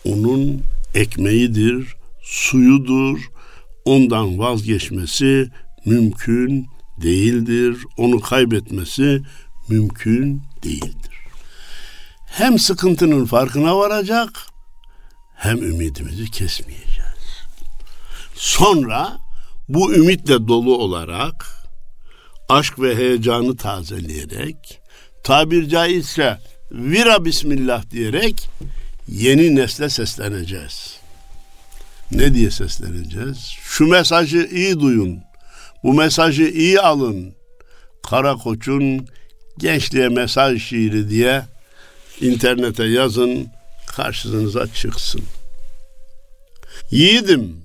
onun 0.05 0.63
ekmeğidir, 0.95 1.97
suyudur. 2.23 3.31
Ondan 3.85 4.39
vazgeçmesi 4.39 5.51
mümkün 5.85 6.67
değildir. 7.03 7.85
Onu 7.97 8.21
kaybetmesi 8.21 9.23
mümkün 9.69 10.43
değildir. 10.65 11.19
Hem 12.27 12.59
sıkıntının 12.59 13.25
farkına 13.25 13.77
varacak 13.77 14.47
hem 15.35 15.63
ümidimizi 15.63 16.31
kesmeyeceğiz. 16.31 17.45
Sonra 18.35 19.19
bu 19.69 19.95
ümitle 19.95 20.49
dolu 20.49 20.79
olarak 20.79 21.47
aşk 22.49 22.81
ve 22.81 22.97
heyecanı 22.97 23.57
tazeleyerek 23.57 24.81
tabir 25.25 25.69
caizse 25.69 26.39
vira 26.73 27.25
bismillah 27.25 27.91
diyerek 27.91 28.49
yeni 29.09 29.57
nesle 29.57 29.91
sesleneceğiz. 29.91 30.99
Ne 32.13 32.35
diye 32.35 32.51
sesleneceğiz? 32.51 33.39
Şu 33.63 33.87
mesajı 33.87 34.49
iyi 34.53 34.81
duyun. 34.81 35.23
Bu 35.83 35.95
mesajı 35.95 36.43
iyi 36.43 36.81
alın. 36.81 37.35
Kara 38.03 38.35
Koç'un 38.35 39.07
gençliğe 39.59 40.09
mesaj 40.09 40.63
şiiri 40.63 41.11
diye 41.11 41.43
internete 42.21 42.85
yazın 42.85 43.49
karşınıza 43.87 44.67
çıksın. 44.67 45.23
Yiğidim, 46.91 47.57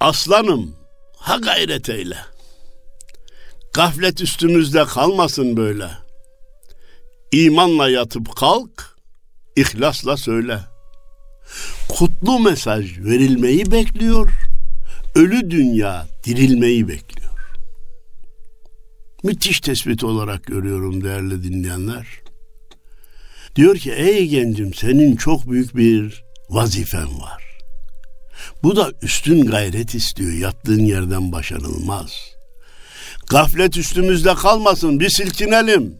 aslanım, 0.00 0.76
ha 1.24 1.36
gayret 1.36 1.88
eyle. 1.88 2.18
Gaflet 3.74 4.20
üstümüzde 4.20 4.84
kalmasın 4.84 5.56
böyle. 5.56 5.88
İmanla 7.32 7.88
yatıp 7.88 8.36
kalk, 8.36 8.96
ihlasla 9.56 10.16
söyle.'' 10.16 10.74
kutlu 11.88 12.38
mesaj 12.38 12.98
verilmeyi 12.98 13.72
bekliyor. 13.72 14.32
Ölü 15.14 15.50
dünya 15.50 16.06
dirilmeyi 16.24 16.88
bekliyor. 16.88 17.30
Müthiş 19.22 19.60
tespit 19.60 20.04
olarak 20.04 20.44
görüyorum 20.44 21.04
değerli 21.04 21.44
dinleyenler. 21.44 22.06
Diyor 23.56 23.76
ki 23.76 23.92
ey 23.92 24.28
gencim 24.28 24.74
senin 24.74 25.16
çok 25.16 25.50
büyük 25.50 25.76
bir 25.76 26.24
vazifen 26.50 27.20
var. 27.20 27.43
Bu 28.64 28.76
da 28.76 28.92
üstün 29.02 29.46
gayret 29.46 29.94
istiyor. 29.94 30.32
Yattığın 30.32 30.84
yerden 30.84 31.32
başarılmaz. 31.32 32.12
Gaflet 33.30 33.76
üstümüzde 33.76 34.34
kalmasın. 34.34 35.00
Bir 35.00 35.08
silkinelim. 35.08 35.98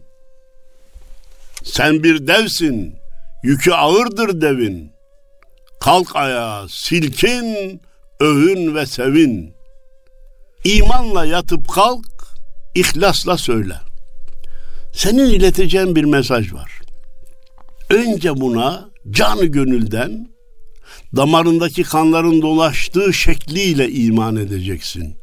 Sen 1.63 2.03
bir 2.03 2.27
devsin. 2.27 2.95
Yükü 3.43 3.71
ağırdır 3.71 4.41
devin. 4.41 4.91
Kalk 5.79 6.15
ayağa, 6.15 6.65
silkin, 6.69 7.81
övün 8.19 8.75
ve 8.75 8.85
sevin. 8.85 9.55
İmanla 10.63 11.25
yatıp 11.25 11.69
kalk, 11.69 12.05
ihlasla 12.75 13.37
söyle. 13.37 13.75
Senin 14.93 15.25
ileteceğin 15.25 15.95
bir 15.95 16.03
mesaj 16.03 16.53
var. 16.53 16.71
Önce 17.89 18.35
buna 18.35 18.89
canı 19.11 19.45
gönülden, 19.45 20.34
damarındaki 21.15 21.83
kanların 21.83 22.41
dolaştığı 22.41 23.13
şekliyle 23.13 23.91
iman 23.91 24.35
edeceksin. 24.35 25.15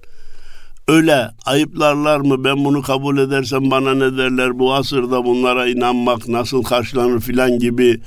Öyle 0.88 1.28
ayıplarlar 1.46 2.20
mı 2.20 2.44
ben 2.44 2.64
bunu 2.64 2.82
kabul 2.82 3.18
edersem 3.18 3.70
bana 3.70 3.94
ne 3.94 4.16
derler 4.16 4.58
bu 4.58 4.74
asırda 4.74 5.24
bunlara 5.24 5.68
inanmak 5.68 6.28
nasıl 6.28 6.62
karşılanır 6.62 7.20
filan 7.20 7.58
gibi 7.58 8.00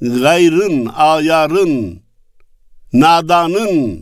gayrın, 0.00 0.86
ayarın, 0.86 2.02
nadanın 2.92 4.00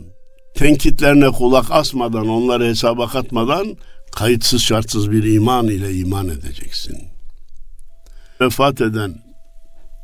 tenkitlerine 0.55 1.29
kulak 1.29 1.71
asmadan, 1.71 2.27
onları 2.27 2.65
hesaba 2.65 3.07
katmadan 3.07 3.67
kayıtsız 4.11 4.61
şartsız 4.61 5.11
bir 5.11 5.33
iman 5.33 5.67
ile 5.67 5.93
iman 5.93 6.27
edeceksin. 6.27 6.97
Vefat 8.41 8.81
eden 8.81 9.15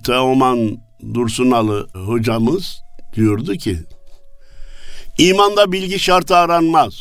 Teoman 0.05 0.77
Dursunalı 1.13 1.87
hocamız 1.93 2.81
diyordu 3.13 3.55
ki, 3.55 3.79
İmanda 5.17 5.71
bilgi 5.71 5.99
şartı 5.99 6.35
aranmaz. 6.35 6.93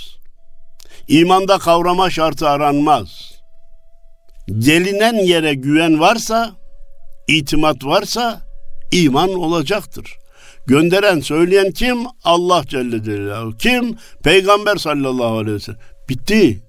İmanda 1.08 1.58
kavrama 1.58 2.10
şartı 2.10 2.48
aranmaz. 2.48 3.08
Gelinen 4.58 5.14
yere 5.14 5.54
güven 5.54 6.00
varsa, 6.00 6.50
itimat 7.28 7.84
varsa 7.84 8.40
iman 8.92 9.34
olacaktır. 9.34 10.18
Gönderen, 10.66 11.20
söyleyen 11.20 11.72
kim? 11.72 11.98
Allah 12.24 12.62
Celle 12.66 13.02
Celaluhu. 13.02 13.56
Kim? 13.56 13.96
Peygamber 14.24 14.76
sallallahu 14.76 15.38
aleyhi 15.38 15.56
ve 15.56 15.60
sellem. 15.60 15.80
Bitti. 16.08 16.62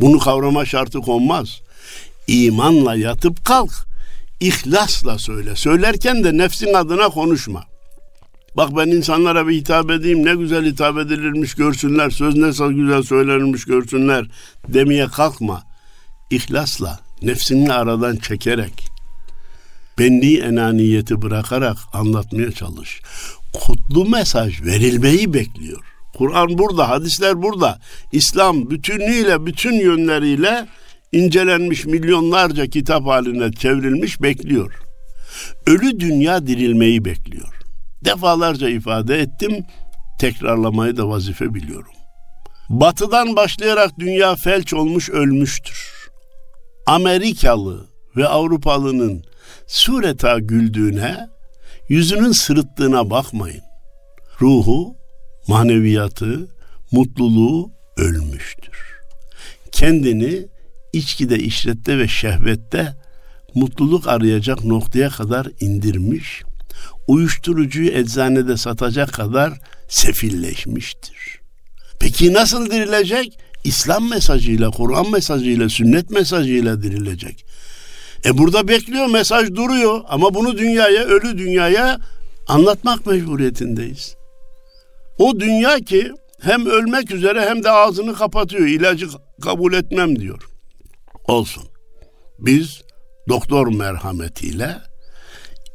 Bunu 0.00 0.18
kavrama 0.18 0.64
şartı 0.64 1.00
konmaz. 1.00 1.60
İmanla 2.26 2.94
yatıp 2.94 3.44
kalk. 3.44 3.72
İhlasla 4.40 5.18
söyle. 5.18 5.56
Söylerken 5.56 6.24
de 6.24 6.36
nefsin 6.36 6.74
adına 6.74 7.08
konuşma. 7.08 7.64
Bak 8.56 8.76
ben 8.76 8.86
insanlara 8.86 9.48
bir 9.48 9.56
hitap 9.56 9.90
edeyim 9.90 10.26
ne 10.26 10.34
güzel 10.34 10.66
hitap 10.66 10.98
edilirmiş 10.98 11.54
görsünler. 11.54 12.10
Söz 12.10 12.36
nasıl 12.36 12.72
güzel 12.72 13.02
söylenirmiş 13.02 13.64
görsünler 13.64 14.26
demeye 14.68 15.06
kalkma. 15.06 15.62
İhlasla, 16.30 17.00
nefsini 17.22 17.72
aradan 17.72 18.16
çekerek 18.16 18.88
benli 19.98 20.40
enaniyeti 20.40 21.22
bırakarak 21.22 21.76
anlatmaya 21.92 22.52
çalış. 22.52 23.00
Kutlu 23.52 24.08
mesaj 24.08 24.62
verilmeyi 24.62 25.34
bekliyor. 25.34 25.84
Kur'an 26.14 26.58
burada, 26.58 26.88
hadisler 26.88 27.42
burada. 27.42 27.78
İslam 28.12 28.70
bütünüyle, 28.70 29.46
bütün 29.46 29.74
yönleriyle 29.74 30.66
incelenmiş 31.12 31.84
milyonlarca 31.84 32.66
kitap 32.66 33.06
haline 33.06 33.52
çevrilmiş 33.52 34.22
bekliyor. 34.22 34.72
Ölü 35.66 36.00
dünya 36.00 36.46
dirilmeyi 36.46 37.04
bekliyor. 37.04 37.57
Defalarca 38.04 38.68
ifade 38.68 39.20
ettim, 39.20 39.66
tekrarlamayı 40.20 40.96
da 40.96 41.08
vazife 41.08 41.54
biliyorum. 41.54 41.92
Batıdan 42.68 43.36
başlayarak 43.36 43.98
dünya 43.98 44.36
felç 44.36 44.74
olmuş 44.74 45.10
ölmüştür. 45.10 46.08
Amerikalı 46.86 47.86
ve 48.16 48.28
Avrupalının 48.28 49.24
sureta 49.66 50.38
güldüğüne, 50.38 51.28
yüzünün 51.88 52.32
sırıttığına 52.32 53.10
bakmayın. 53.10 53.62
Ruhu, 54.40 54.96
maneviyatı, 55.48 56.48
mutluluğu 56.92 57.70
ölmüştür. 57.96 58.78
Kendini 59.72 60.46
içkide, 60.92 61.38
işrette 61.38 61.98
ve 61.98 62.08
şehvette 62.08 62.96
mutluluk 63.54 64.08
arayacak 64.08 64.64
noktaya 64.64 65.08
kadar 65.08 65.48
indirmiş, 65.60 66.42
uyuşturucuyu 67.06 67.90
eczanede 67.90 68.56
satacak 68.56 69.12
kadar 69.12 69.52
sefilleşmiştir. 69.88 71.40
Peki 72.00 72.32
nasıl 72.32 72.70
dirilecek? 72.70 73.38
İslam 73.64 74.10
mesajıyla, 74.10 74.70
Kur'an 74.70 75.10
mesajıyla, 75.10 75.68
sünnet 75.68 76.10
mesajıyla 76.10 76.82
dirilecek. 76.82 77.44
E 78.24 78.38
burada 78.38 78.68
bekliyor 78.68 79.06
mesaj 79.06 79.54
duruyor 79.54 80.00
ama 80.08 80.34
bunu 80.34 80.58
dünyaya 80.58 81.04
ölü 81.04 81.38
dünyaya 81.38 81.98
anlatmak 82.48 83.06
mecburiyetindeyiz. 83.06 84.14
O 85.18 85.40
dünya 85.40 85.78
ki 85.78 86.12
hem 86.40 86.66
ölmek 86.66 87.10
üzere 87.10 87.40
hem 87.48 87.64
de 87.64 87.70
ağzını 87.70 88.14
kapatıyor. 88.14 88.66
İlacı 88.66 89.08
kabul 89.42 89.72
etmem 89.72 90.20
diyor. 90.20 90.48
Olsun. 91.24 91.64
Biz 92.38 92.82
doktor 93.28 93.66
merhametiyle 93.74 94.76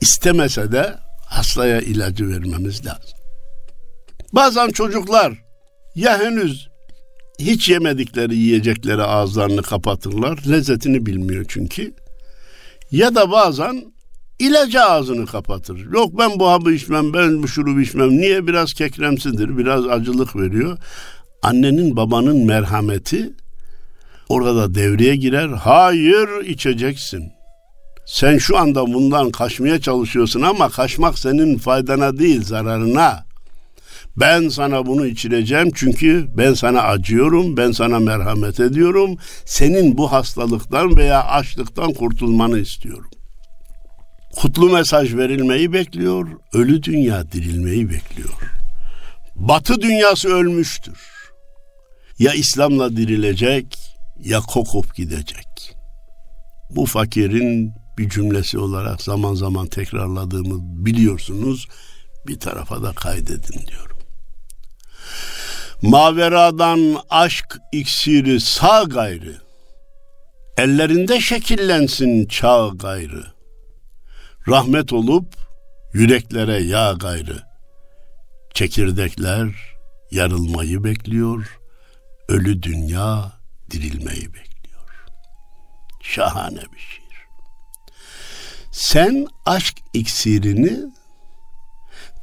istemese 0.03 0.71
de 0.71 0.95
hastaya 1.25 1.81
ilacı 1.81 2.29
vermemiz 2.29 2.85
lazım. 2.85 3.19
Bazen 4.33 4.69
çocuklar 4.69 5.33
ya 5.95 6.19
henüz 6.19 6.67
hiç 7.39 7.69
yemedikleri 7.69 8.35
yiyecekleri 8.35 9.03
ağızlarını 9.03 9.61
kapatırlar. 9.61 10.39
Lezzetini 10.49 11.05
bilmiyor 11.05 11.45
çünkü. 11.47 11.93
Ya 12.91 13.15
da 13.15 13.31
bazen 13.31 13.93
ilacı 14.39 14.83
ağzını 14.83 15.25
kapatır. 15.25 15.93
Yok 15.93 16.17
ben 16.17 16.39
bu 16.39 16.49
hapı 16.49 16.71
içmem, 16.71 17.13
ben 17.13 17.43
bu 17.43 17.47
şurubu 17.47 17.81
içmem. 17.81 18.09
Niye? 18.09 18.47
Biraz 18.47 18.73
kekremsidir, 18.73 19.57
biraz 19.57 19.87
acılık 19.87 20.35
veriyor. 20.35 20.77
Annenin 21.41 21.95
babanın 21.95 22.45
merhameti 22.45 23.33
orada 24.29 24.75
devreye 24.75 25.15
girer. 25.15 25.47
Hayır 25.47 26.45
içeceksin. 26.45 27.31
Sen 28.05 28.37
şu 28.37 28.57
anda 28.57 28.93
bundan 28.93 29.31
kaçmaya 29.31 29.81
çalışıyorsun 29.81 30.41
ama 30.41 30.69
kaçmak 30.69 31.19
senin 31.19 31.57
faydana 31.57 32.17
değil 32.17 32.43
zararına. 32.43 33.25
Ben 34.17 34.49
sana 34.49 34.85
bunu 34.85 35.05
içireceğim 35.05 35.71
çünkü 35.75 36.27
ben 36.37 36.53
sana 36.53 36.81
acıyorum, 36.81 37.57
ben 37.57 37.71
sana 37.71 37.99
merhamet 37.99 38.59
ediyorum. 38.59 39.17
Senin 39.45 39.97
bu 39.97 40.11
hastalıktan 40.11 40.97
veya 40.97 41.23
açlıktan 41.23 41.93
kurtulmanı 41.93 42.59
istiyorum. 42.59 43.09
Kutlu 44.35 44.69
mesaj 44.69 45.15
verilmeyi 45.15 45.73
bekliyor, 45.73 46.27
ölü 46.53 46.83
dünya 46.83 47.31
dirilmeyi 47.31 47.89
bekliyor. 47.89 48.39
Batı 49.35 49.81
dünyası 49.81 50.29
ölmüştür. 50.29 50.97
Ya 52.19 52.33
İslam'la 52.33 52.97
dirilecek 52.97 53.77
ya 54.19 54.39
kokup 54.39 54.95
gidecek. 54.95 55.75
Bu 56.69 56.85
fakirin 56.85 57.73
bir 57.97 58.09
cümlesi 58.09 58.57
olarak 58.57 59.01
zaman 59.01 59.33
zaman 59.33 59.67
tekrarladığımı 59.67 60.85
biliyorsunuz. 60.85 61.67
Bir 62.27 62.39
tarafa 62.39 62.83
da 62.83 62.91
kaydedin 62.91 63.67
diyorum. 63.67 63.97
Maveradan 65.81 66.97
aşk 67.09 67.57
iksiri 67.71 68.41
sağ 68.41 68.83
gayrı. 68.83 69.41
Ellerinde 70.57 71.19
şekillensin 71.19 72.27
çağ 72.27 72.69
gayrı. 72.75 73.25
Rahmet 74.47 74.93
olup 74.93 75.35
yüreklere 75.93 76.63
yağ 76.63 76.93
gayrı. 76.93 77.43
Çekirdekler 78.53 79.73
yarılmayı 80.11 80.83
bekliyor. 80.83 81.59
Ölü 82.27 82.63
dünya 82.63 83.31
dirilmeyi 83.71 84.33
bekliyor. 84.33 85.05
Şahane 86.01 86.61
bir 86.73 86.79
şiir. 86.79 87.02
Sen 88.73 89.27
aşk 89.45 89.77
iksirini 89.93 90.79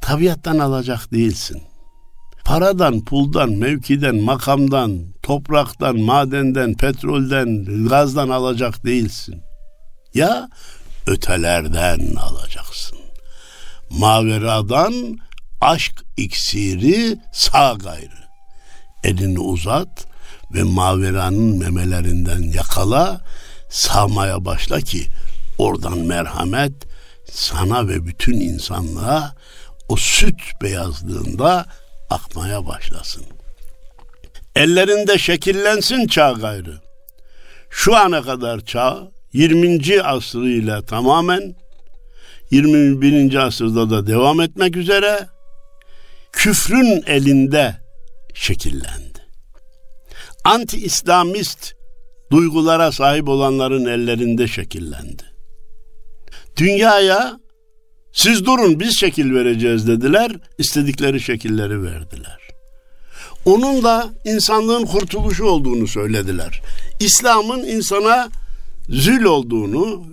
tabiattan 0.01 0.59
alacak 0.59 1.11
değilsin. 1.11 1.61
Paradan, 2.45 3.05
puldan, 3.05 3.49
mevkiden, 3.51 4.15
makamdan, 4.15 5.05
topraktan, 5.23 5.99
madenden, 5.99 6.73
petrolden, 6.73 7.65
gazdan 7.89 8.29
alacak 8.29 8.85
değilsin. 8.85 9.41
Ya 10.13 10.49
ötelerden 11.07 12.15
alacaksın. 12.15 12.97
Maveradan 13.89 15.17
aşk 15.61 16.03
iksiri 16.17 17.19
sağ 17.33 17.73
gayrı. 17.73 18.21
Elini 19.03 19.39
uzat 19.39 20.05
ve 20.53 20.63
maveranın 20.63 21.59
memelerinden 21.59 22.41
yakala, 22.41 23.21
sağmaya 23.69 24.45
başla 24.45 24.81
ki 24.81 25.07
oradan 25.61 25.97
merhamet 25.97 26.73
sana 27.31 27.87
ve 27.87 28.05
bütün 28.05 28.39
insanlığa 28.39 29.35
o 29.89 29.95
süt 29.95 30.41
beyazlığında 30.61 31.65
akmaya 32.09 32.65
başlasın. 32.65 33.23
Ellerinde 34.55 35.17
şekillensin 35.17 36.07
çağ 36.07 36.31
gayrı. 36.31 36.81
Şu 37.69 37.95
ana 37.95 38.21
kadar 38.21 38.59
çağ 38.65 39.11
20. 39.33 40.01
asrıyla 40.01 40.85
tamamen 40.85 41.55
21. 42.51 43.35
asırda 43.35 43.89
da 43.89 44.07
devam 44.07 44.41
etmek 44.41 44.77
üzere 44.77 45.27
küfrün 46.31 47.03
elinde 47.07 47.75
şekillendi. 48.33 49.19
Anti-İslamist 50.43 51.73
duygulara 52.31 52.91
sahip 52.91 53.29
olanların 53.29 53.85
ellerinde 53.85 54.47
şekillendi. 54.47 55.30
Dünyaya 56.57 57.39
siz 58.13 58.45
durun 58.45 58.79
biz 58.79 58.99
şekil 58.99 59.35
vereceğiz 59.35 59.87
dediler. 59.87 60.31
istedikleri 60.57 61.19
şekilleri 61.19 61.83
verdiler. 61.83 62.41
Onun 63.45 63.83
da 63.83 64.09
insanlığın 64.25 64.85
kurtuluşu 64.85 65.45
olduğunu 65.45 65.87
söylediler. 65.87 66.61
İslam'ın 66.99 67.59
insana 67.59 68.29
zül 68.89 69.23
olduğunu, 69.23 70.03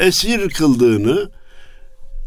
esir 0.00 0.48
kıldığını, 0.48 1.30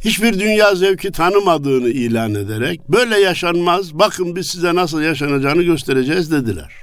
hiçbir 0.05 0.39
dünya 0.39 0.75
zevki 0.75 1.11
tanımadığını 1.11 1.89
ilan 1.89 2.35
ederek 2.35 2.89
böyle 2.89 3.19
yaşanmaz, 3.19 3.93
bakın 3.93 4.35
biz 4.35 4.47
size 4.47 4.75
nasıl 4.75 5.01
yaşanacağını 5.01 5.63
göstereceğiz 5.63 6.31
dediler. 6.31 6.73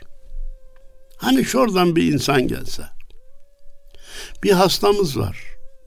Hani 1.16 1.44
şuradan 1.44 1.96
bir 1.96 2.12
insan 2.12 2.48
gelse, 2.48 2.82
bir 4.42 4.50
hastamız 4.50 5.18
var, 5.18 5.36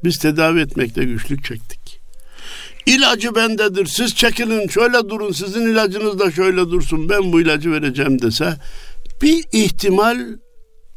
biz 0.07 0.17
tedavi 0.17 0.59
etmekte 0.59 1.03
güçlük 1.03 1.43
çektik. 1.43 1.99
İlacı 2.85 3.35
bendedir. 3.35 3.85
Siz 3.85 4.15
çekilin 4.15 4.67
şöyle 4.67 5.09
durun. 5.09 5.31
Sizin 5.31 5.61
ilacınız 5.61 6.19
da 6.19 6.31
şöyle 6.31 6.69
dursun. 6.69 7.09
Ben 7.09 7.33
bu 7.33 7.41
ilacı 7.41 7.71
vereceğim 7.71 8.21
dese 8.21 8.57
bir 9.21 9.45
ihtimal 9.51 10.19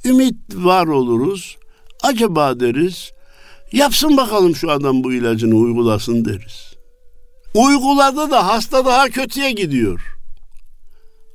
ümit 0.05 0.37
var 0.55 0.87
oluruz. 0.87 1.57
Acaba 2.03 2.61
deriz. 2.61 3.11
Yapsın 3.73 4.16
bakalım 4.16 4.57
şu 4.57 4.70
adam 4.70 5.05
bu 5.05 5.12
ilacını 5.12 5.55
uygulasın 5.55 6.25
deriz. 6.25 6.75
Uyguladı 7.55 8.31
da 8.31 8.46
hasta 8.46 8.85
daha 8.85 9.09
kötüye 9.09 9.53
gidiyor. 9.53 10.01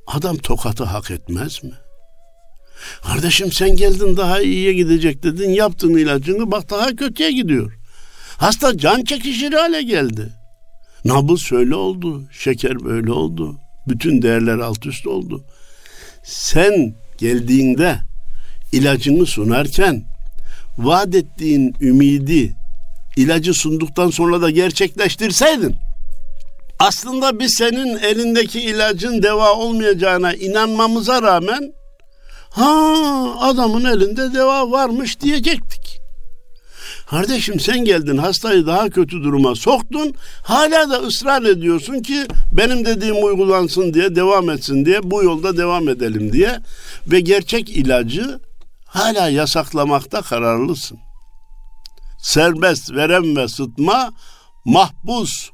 Adam 0.06 0.36
tokatı 0.36 0.84
hak 0.84 1.10
etmez 1.10 1.64
mi? 1.64 1.72
Kardeşim 3.16 3.52
sen 3.52 3.76
geldin 3.76 4.16
daha 4.16 4.40
iyiye 4.40 4.72
gidecek 4.72 5.22
dedin. 5.22 5.50
Yaptın 5.50 5.96
ilacını 5.96 6.50
bak 6.50 6.70
daha 6.70 6.96
kötüye 6.96 7.32
gidiyor. 7.32 7.72
Hasta 8.36 8.78
can 8.78 9.04
çekişir 9.04 9.52
hale 9.52 9.82
geldi. 9.82 10.32
Nabız 11.04 11.40
şöyle 11.40 11.74
oldu, 11.74 12.22
şeker 12.32 12.84
böyle 12.84 13.12
oldu. 13.12 13.56
Bütün 13.88 14.22
değerler 14.22 14.58
alt 14.58 14.86
üst 14.86 15.06
oldu. 15.06 15.44
Sen 16.24 16.94
geldiğinde 17.18 17.98
ilacını 18.72 19.26
sunarken 19.26 20.04
vaat 20.78 21.14
ettiğin 21.14 21.74
ümidi 21.80 22.56
ilacı 23.16 23.54
sunduktan 23.54 24.10
sonra 24.10 24.42
da 24.42 24.50
gerçekleştirseydin 24.50 25.76
aslında 26.78 27.38
biz 27.38 27.54
senin 27.58 27.98
elindeki 27.98 28.60
ilacın 28.60 29.22
deva 29.22 29.52
olmayacağına 29.52 30.34
inanmamıza 30.34 31.22
rağmen 31.22 31.72
ha 32.56 33.40
adamın 33.40 33.84
elinde 33.84 34.34
deva 34.34 34.70
varmış 34.70 35.20
diyecektik. 35.20 36.00
Kardeşim 37.10 37.60
sen 37.60 37.84
geldin 37.84 38.16
hastayı 38.16 38.66
daha 38.66 38.90
kötü 38.90 39.24
duruma 39.24 39.54
soktun. 39.54 40.14
Hala 40.42 40.90
da 40.90 40.98
ısrar 40.98 41.42
ediyorsun 41.42 42.02
ki 42.02 42.26
benim 42.52 42.84
dediğim 42.84 43.24
uygulansın 43.24 43.94
diye 43.94 44.16
devam 44.16 44.50
etsin 44.50 44.84
diye 44.84 45.10
bu 45.10 45.22
yolda 45.24 45.56
devam 45.56 45.88
edelim 45.88 46.32
diye 46.32 46.58
ve 47.06 47.20
gerçek 47.20 47.70
ilacı 47.70 48.40
hala 48.86 49.28
yasaklamakta 49.28 50.22
kararlısın. 50.22 50.98
Serbest 52.22 52.92
verem 52.92 53.36
ve 53.36 53.48
sıtma 53.48 54.12
mahpus 54.64 55.50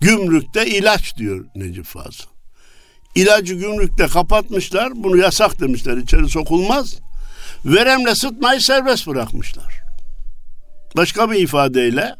gümrükte 0.00 0.66
ilaç 0.66 1.16
diyor 1.16 1.46
Necip 1.54 1.84
Fazıl. 1.84 2.37
İlacı 3.14 3.54
gümrükte 3.54 4.06
kapatmışlar. 4.06 4.92
Bunu 4.96 5.16
yasak 5.16 5.60
demişler. 5.60 5.96
içeri 5.96 6.28
sokulmaz. 6.28 6.96
Veremle 7.64 8.14
sıtmayı 8.14 8.60
serbest 8.60 9.06
bırakmışlar. 9.06 9.82
Başka 10.96 11.30
bir 11.30 11.40
ifadeyle 11.40 12.14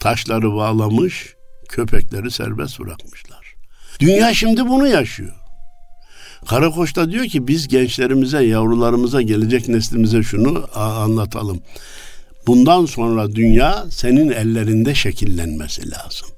taşları 0.00 0.54
bağlamış, 0.54 1.34
köpekleri 1.68 2.30
serbest 2.30 2.80
bırakmışlar. 2.80 3.54
Dünya 4.00 4.34
şimdi 4.34 4.68
bunu 4.68 4.86
yaşıyor. 4.86 5.32
Karakoç 6.48 6.96
da 6.96 7.10
diyor 7.10 7.24
ki 7.24 7.48
biz 7.48 7.68
gençlerimize, 7.68 8.44
yavrularımıza, 8.44 9.22
gelecek 9.22 9.68
neslimize 9.68 10.22
şunu 10.22 10.68
anlatalım. 10.74 11.62
Bundan 12.46 12.86
sonra 12.86 13.32
dünya 13.32 13.84
senin 13.90 14.30
ellerinde 14.30 14.94
şekillenmesi 14.94 15.90
lazım. 15.90 16.28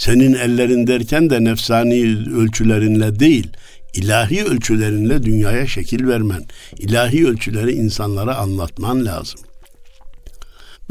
Senin 0.00 0.34
ellerin 0.34 0.86
derken 0.86 1.30
de 1.30 1.44
nefsani 1.44 2.16
ölçülerinle 2.36 3.20
değil, 3.20 3.48
ilahi 3.94 4.44
ölçülerinle 4.44 5.22
dünyaya 5.22 5.66
şekil 5.66 6.08
vermen, 6.08 6.44
ilahi 6.78 7.28
ölçüleri 7.28 7.72
insanlara 7.72 8.36
anlatman 8.36 9.04
lazım. 9.04 9.40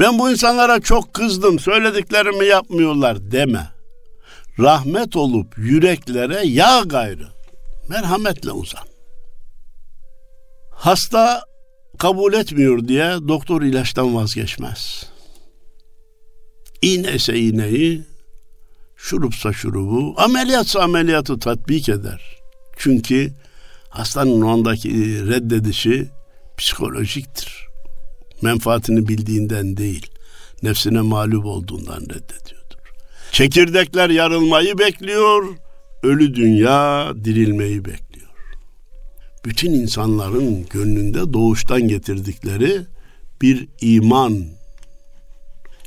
Ben 0.00 0.18
bu 0.18 0.30
insanlara 0.30 0.80
çok 0.80 1.14
kızdım, 1.14 1.58
söylediklerimi 1.58 2.46
yapmıyorlar 2.46 3.32
deme. 3.32 3.66
Rahmet 4.58 5.16
olup 5.16 5.58
yüreklere 5.58 6.46
yağ 6.46 6.82
gayrı. 6.86 7.28
Merhametle 7.88 8.52
uzan. 8.52 8.84
Hasta 10.70 11.42
kabul 11.98 12.32
etmiyor 12.32 12.88
diye 12.88 13.16
doktor 13.28 13.62
ilaçtan 13.62 14.14
vazgeçmez. 14.14 15.04
İğne 16.82 17.12
ise 17.12 17.38
iğneyi, 17.38 18.09
şurupsa 19.02 19.52
şurubu, 19.52 20.14
ameliyatsa 20.16 20.80
ameliyatı 20.80 21.38
tatbik 21.38 21.88
eder. 21.88 22.36
Çünkü 22.76 23.32
hastanın 23.88 24.42
ondaki 24.42 24.90
reddedişi 25.26 26.08
Psikolojiktir. 26.58 27.66
Menfaatini 28.42 29.08
bildiğinden 29.08 29.76
değil, 29.76 30.06
nefsine 30.62 31.00
mağlup 31.00 31.46
olduğundan 31.46 32.00
reddediyordur. 32.00 32.78
Çekirdekler 33.32 34.10
yarılmayı 34.10 34.78
bekliyor, 34.78 35.44
ölü 36.02 36.34
dünya 36.34 37.12
dirilmeyi 37.24 37.84
bekliyor. 37.84 38.30
Bütün 39.44 39.72
insanların 39.72 40.66
gönlünde 40.70 41.32
doğuştan 41.32 41.88
getirdikleri 41.88 42.80
bir 43.42 43.68
iman 43.80 44.46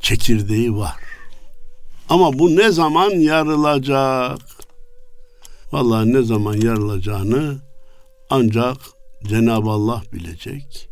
çekirdeği 0.02 0.76
var. 0.76 1.13
Ama 2.14 2.40
bu 2.40 2.56
ne 2.56 2.72
zaman 2.72 3.10
yarılacak? 3.10 4.40
Vallahi 5.72 6.14
ne 6.14 6.24
zaman 6.24 6.54
yarılacağını 6.54 7.62
ancak 8.30 8.78
Cenab-ı 9.24 9.70
Allah 9.70 10.04
bilecek. 10.14 10.90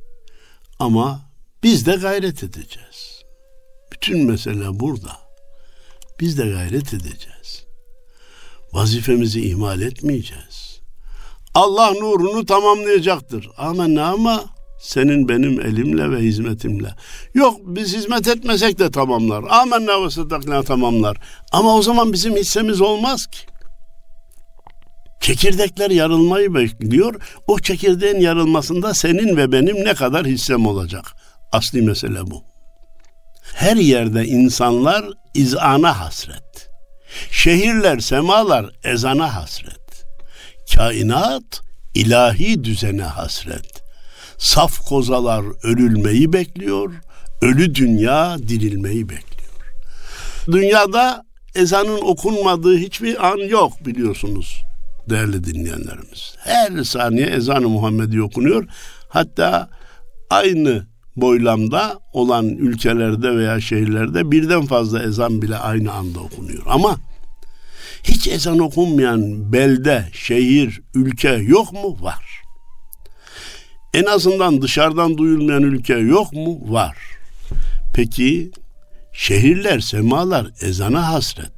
Ama 0.79 1.21
biz 1.63 1.85
de 1.85 1.95
gayret 1.95 2.43
edeceğiz. 2.43 3.23
Bütün 3.91 4.25
mesele 4.25 4.79
burada. 4.79 5.17
Biz 6.19 6.37
de 6.37 6.49
gayret 6.49 6.93
edeceğiz. 6.93 7.65
Vazifemizi 8.73 9.41
ihmal 9.41 9.81
etmeyeceğiz. 9.81 10.81
Allah 11.53 11.91
nurunu 11.91 12.45
tamamlayacaktır. 12.45 13.49
Amenna 13.57 14.05
ama 14.05 14.45
senin 14.81 15.29
benim 15.29 15.61
elimle 15.61 16.11
ve 16.11 16.17
hizmetimle. 16.17 16.89
Yok 17.33 17.59
biz 17.65 17.95
hizmet 17.95 18.27
etmesek 18.27 18.79
de 18.79 18.91
tamamlar. 18.91 19.43
Amenna 19.49 20.05
ve 20.05 20.09
sıdakna 20.09 20.63
tamamlar. 20.63 21.17
Ama 21.51 21.75
o 21.75 21.81
zaman 21.81 22.13
bizim 22.13 22.35
hissemiz 22.35 22.81
olmaz 22.81 23.27
ki. 23.27 23.39
Çekirdekler 25.21 25.89
yarılmayı 25.89 26.53
bekliyor. 26.53 27.21
O 27.47 27.59
çekirdeğin 27.59 28.19
yarılmasında 28.19 28.93
senin 28.93 29.37
ve 29.37 29.51
benim 29.51 29.85
ne 29.85 29.93
kadar 29.93 30.25
hissem 30.25 30.65
olacak? 30.65 31.05
Asli 31.51 31.81
mesele 31.81 32.31
bu. 32.31 32.43
Her 33.53 33.75
yerde 33.75 34.25
insanlar 34.25 35.05
izana 35.33 35.99
hasret. 35.99 36.69
Şehirler, 37.31 37.99
semalar 37.99 38.65
ezana 38.83 39.35
hasret. 39.35 40.05
Kainat 40.75 41.61
ilahi 41.93 42.63
düzene 42.63 43.03
hasret. 43.03 43.80
Saf 44.41 44.79
kozalar 44.79 45.45
örülmeyi 45.63 46.33
bekliyor, 46.33 46.93
ölü 47.41 47.75
dünya 47.75 48.37
dirilmeyi 48.47 49.09
bekliyor. 49.09 49.51
Dünyada 50.47 51.23
ezanın 51.55 52.01
okunmadığı 52.01 52.77
hiçbir 52.77 53.27
an 53.27 53.37
yok 53.37 53.85
biliyorsunuz 53.85 54.63
değerli 55.09 55.43
dinleyenlerimiz. 55.43 56.35
Her 56.37 56.83
saniye 56.83 57.27
ezan-ı 57.27 57.69
Muhammedi 57.69 58.21
okunuyor. 58.21 58.65
Hatta 59.09 59.69
aynı 60.29 60.87
boylamda 61.15 61.99
olan 62.13 62.49
ülkelerde 62.49 63.37
veya 63.37 63.61
şehirlerde 63.61 64.31
birden 64.31 64.65
fazla 64.65 65.03
ezan 65.03 65.41
bile 65.41 65.57
aynı 65.57 65.91
anda 65.91 66.19
okunuyor. 66.19 66.63
Ama 66.65 66.97
hiç 68.03 68.27
ezan 68.27 68.59
okunmayan 68.59 69.53
belde, 69.53 70.09
şehir, 70.13 70.81
ülke 70.95 71.29
yok 71.29 71.73
mu? 71.73 71.97
Var. 72.01 72.40
En 73.93 74.05
azından 74.05 74.61
dışarıdan 74.61 75.17
duyulmayan 75.17 75.63
ülke 75.63 75.93
yok 75.93 76.33
mu? 76.33 76.59
Var. 76.73 76.97
Peki 77.93 78.51
şehirler, 79.13 79.79
semalar 79.79 80.47
ezana 80.61 81.13
hasret. 81.13 81.51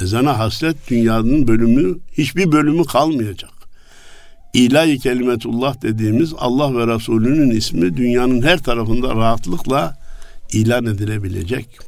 Ezana 0.00 0.38
hasret 0.38 0.76
dünyanın 0.90 1.48
bölümü, 1.48 1.98
hiçbir 2.12 2.52
bölümü 2.52 2.84
kalmayacak. 2.84 3.50
İlahi 4.54 4.98
kelimetullah 4.98 5.82
dediğimiz 5.82 6.34
Allah 6.38 6.74
ve 6.74 6.94
Resulünün 6.94 7.50
ismi 7.50 7.96
dünyanın 7.96 8.42
her 8.42 8.58
tarafında 8.58 9.16
rahatlıkla 9.16 9.96
ilan 10.52 10.86
edilebilecek. 10.86 11.78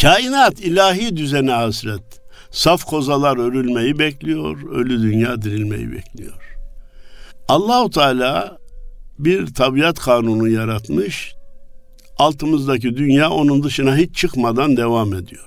Kainat 0.00 0.60
ilahi 0.60 1.16
düzene 1.16 1.50
hasret. 1.50 2.02
Saf 2.50 2.84
kozalar 2.84 3.36
örülmeyi 3.36 3.98
bekliyor, 3.98 4.70
ölü 4.72 5.02
dünya 5.02 5.42
dirilmeyi 5.42 5.92
bekliyor. 5.92 6.34
Allahu 7.48 7.90
Teala 7.90 8.59
bir 9.24 9.54
tabiat 9.54 9.98
kanunu 9.98 10.48
yaratmış. 10.48 11.34
Altımızdaki 12.18 12.96
dünya 12.96 13.30
onun 13.30 13.62
dışına 13.62 13.96
hiç 13.96 14.16
çıkmadan 14.16 14.76
devam 14.76 15.14
ediyor. 15.14 15.46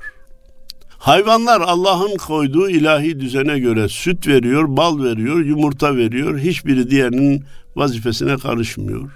Hayvanlar 0.98 1.62
Allah'ın 1.62 2.18
koyduğu 2.18 2.70
ilahi 2.70 3.20
düzene 3.20 3.60
göre 3.60 3.90
süt 3.90 4.28
veriyor, 4.28 4.78
bal 4.78 5.04
veriyor, 5.04 5.46
yumurta 5.46 5.96
veriyor. 5.96 6.40
Hiçbiri 6.40 6.90
diğerinin 6.90 7.46
vazifesine 7.76 8.38
karışmıyor. 8.38 9.12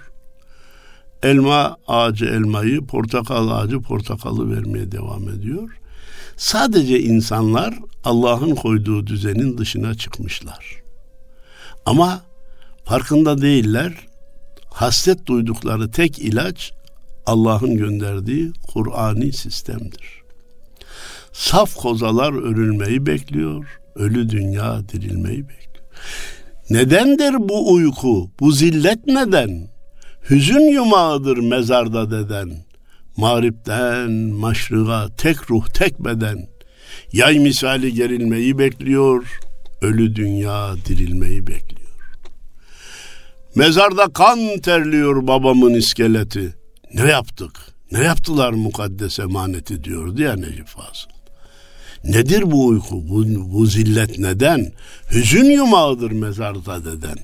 Elma 1.22 1.76
ağacı 1.86 2.24
elmayı, 2.24 2.86
portakal 2.86 3.50
ağacı 3.50 3.80
portakalı 3.80 4.56
vermeye 4.56 4.92
devam 4.92 5.28
ediyor. 5.28 5.70
Sadece 6.36 7.00
insanlar 7.00 7.74
Allah'ın 8.04 8.54
koyduğu 8.54 9.06
düzenin 9.06 9.58
dışına 9.58 9.94
çıkmışlar. 9.94 10.82
Ama 11.86 12.22
farkında 12.84 13.42
değiller. 13.42 14.07
Hasret 14.78 15.26
duydukları 15.26 15.90
tek 15.90 16.18
ilaç 16.18 16.72
Allah'ın 17.26 17.76
gönderdiği 17.76 18.52
Kur'ani 18.72 19.32
sistemdir. 19.32 20.22
Saf 21.32 21.74
kozalar 21.74 22.32
örülmeyi 22.32 23.06
bekliyor, 23.06 23.80
ölü 23.94 24.30
dünya 24.30 24.88
dirilmeyi 24.88 25.48
bekliyor. 25.48 25.86
Nedendir 26.70 27.34
bu 27.38 27.72
uyku, 27.72 28.30
bu 28.40 28.52
zillet 28.52 29.06
neden? 29.06 29.68
Hüzün 30.30 30.72
yumağıdır 30.72 31.36
mezarda 31.36 32.10
deden. 32.10 32.50
Mağripten 33.16 34.10
maşrığa 34.12 35.08
tek 35.16 35.50
ruh 35.50 35.66
tek 35.66 36.04
beden. 36.04 36.48
Yay 37.12 37.38
misali 37.38 37.94
gerilmeyi 37.94 38.58
bekliyor, 38.58 39.40
ölü 39.82 40.16
dünya 40.16 40.74
dirilmeyi 40.88 41.46
bekliyor. 41.46 41.87
Mezarda 43.58 44.08
kan 44.12 44.58
terliyor 44.58 45.26
babamın 45.26 45.74
iskeleti. 45.74 46.54
Ne 46.94 47.10
yaptık? 47.10 47.50
Ne 47.92 47.98
yaptılar 47.98 48.52
mukaddes 48.52 49.18
emaneti 49.18 49.84
diyordu 49.84 50.22
ya 50.22 50.36
Necip 50.36 50.66
Fazıl. 50.66 51.08
Nedir 52.04 52.50
bu 52.50 52.66
uyku? 52.66 53.08
Bu, 53.08 53.24
bu 53.52 53.66
zillet 53.66 54.18
neden? 54.18 54.72
Hüzün 55.10 55.44
yumağıdır 55.44 56.10
mezarda 56.10 56.84
deden. 56.84 57.18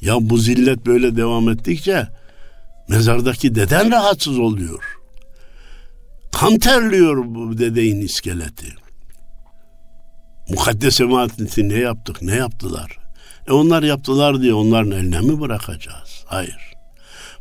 Ya 0.00 0.14
bu 0.20 0.38
zillet 0.38 0.86
böyle 0.86 1.16
devam 1.16 1.48
ettikçe 1.48 2.08
mezardaki 2.88 3.54
deden 3.54 3.90
rahatsız 3.90 4.38
oluyor. 4.38 4.84
Kan 6.32 6.58
terliyor 6.58 7.24
bu 7.26 7.58
dedeyin 7.58 8.00
iskeleti. 8.00 8.66
Mukaddes 10.50 11.00
emaneti 11.00 11.68
ne 11.68 11.78
yaptık, 11.78 12.22
ne 12.22 12.34
yaptılar? 12.34 13.07
E 13.48 13.52
onlar 13.52 13.82
yaptılar 13.82 14.40
diye 14.40 14.54
onların 14.54 14.90
eline 14.90 15.20
mi 15.20 15.40
bırakacağız? 15.40 16.24
Hayır. 16.26 16.72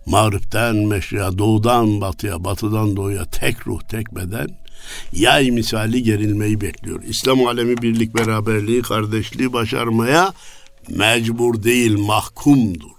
Mağripten 0.05 0.75
meşriye, 0.75 1.37
doğudan 1.37 2.01
batıya, 2.01 2.43
batıdan 2.43 2.95
doğuya 2.95 3.25
tek 3.25 3.67
ruh, 3.67 3.81
tek 3.81 4.15
beden 4.15 4.47
yay 5.13 5.51
misali 5.51 6.03
gerilmeyi 6.03 6.61
bekliyor. 6.61 7.03
İslam 7.03 7.47
alemi 7.47 7.77
birlik, 7.77 8.15
beraberliği, 8.15 8.81
kardeşliği 8.81 9.53
başarmaya 9.53 10.33
mecbur 10.89 11.63
değil, 11.63 11.97
mahkumdur. 11.97 12.97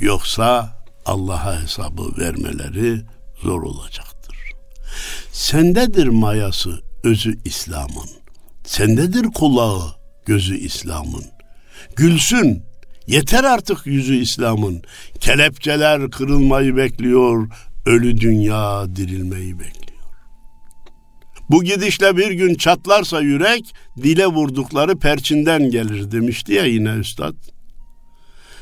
Yoksa 0.00 0.78
Allah'a 1.06 1.62
hesabı 1.62 2.18
vermeleri 2.18 3.00
zor 3.42 3.62
olacaktır. 3.62 4.36
Sendedir 5.32 6.06
mayası, 6.06 6.80
özü 7.04 7.38
İslam'ın. 7.44 8.10
Sendedir 8.64 9.24
kulağı, 9.24 9.94
gözü 10.26 10.56
İslam'ın. 10.56 11.35
Gülsün, 11.96 12.62
yeter 13.06 13.44
artık 13.44 13.86
yüzü 13.86 14.16
İslam'ın. 14.16 14.82
Kelepçeler 15.20 16.10
kırılmayı 16.10 16.76
bekliyor, 16.76 17.48
ölü 17.86 18.20
dünya 18.20 18.96
dirilmeyi 18.96 19.58
bekliyor. 19.58 20.00
Bu 21.50 21.64
gidişle 21.64 22.16
bir 22.16 22.30
gün 22.30 22.54
çatlarsa 22.54 23.20
yürek, 23.20 23.74
dile 23.96 24.26
vurdukları 24.26 24.98
perçinden 24.98 25.70
gelir 25.70 26.10
demişti 26.10 26.52
ya 26.52 26.64
yine 26.64 26.90
üstad. 26.90 27.34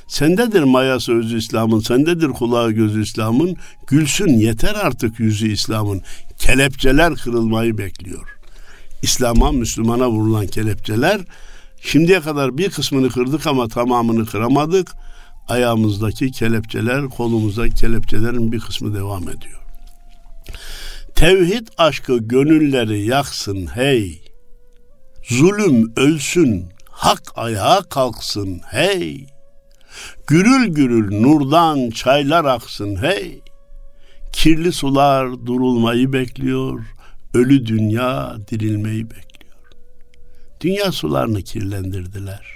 Sendedir 0.07 0.63
mayası 0.63 1.13
özü 1.13 1.39
İslam'ın, 1.39 1.81
sendedir 1.81 2.29
kulağı 2.29 2.73
gözü 2.73 3.03
İslam'ın, 3.03 3.57
gülsün 3.87 4.29
yeter 4.29 4.75
artık 4.75 5.21
yüzü 5.21 5.53
İslam'ın. 5.53 6.03
Kelepçeler 6.39 7.15
kırılmayı 7.15 7.79
bekliyor. 7.79 8.37
İslam'a, 9.03 9.53
Müslümana 9.53 10.11
vurulan 10.11 10.47
kelepçeler, 10.47 11.21
şimdiye 11.85 12.21
kadar 12.21 12.59
bir 12.59 12.71
kısmını 12.71 13.09
kırdık 13.09 13.47
ama 13.47 13.69
tamamını 13.69 14.27
kıramadık. 14.27 14.93
Ayağımızdaki 15.49 16.33
kelepçeler, 16.33 17.09
kolumuzdaki 17.09 17.75
kelepçelerin 17.75 18.53
bir 18.53 18.61
kısmı 18.61 18.95
devam 18.95 19.23
ediyor. 19.23 19.61
Tevhid 21.15 21.69
aşkı 21.79 22.19
gönülleri 22.19 23.07
yaksın 23.07 23.67
hey. 23.75 24.23
Zulüm 25.29 25.93
ölsün, 25.97 26.69
hak 26.91 27.23
ayağa 27.37 27.83
kalksın 27.91 28.61
hey. 28.71 29.27
Gürül 30.27 30.69
gürül 30.69 31.21
nurdan 31.21 31.91
çaylar 31.91 32.45
aksın 32.45 32.97
hey. 33.03 33.41
Kirli 34.33 34.73
sular 34.73 35.47
durulmayı 35.47 36.13
bekliyor. 36.13 36.81
Ölü 37.35 37.67
dünya 37.67 38.37
dirilmeyi 38.51 39.05
bekliyor. 39.11 39.34
Dünya 40.65 40.93
sularını 40.93 41.43
kirlendirdiler. 41.43 42.47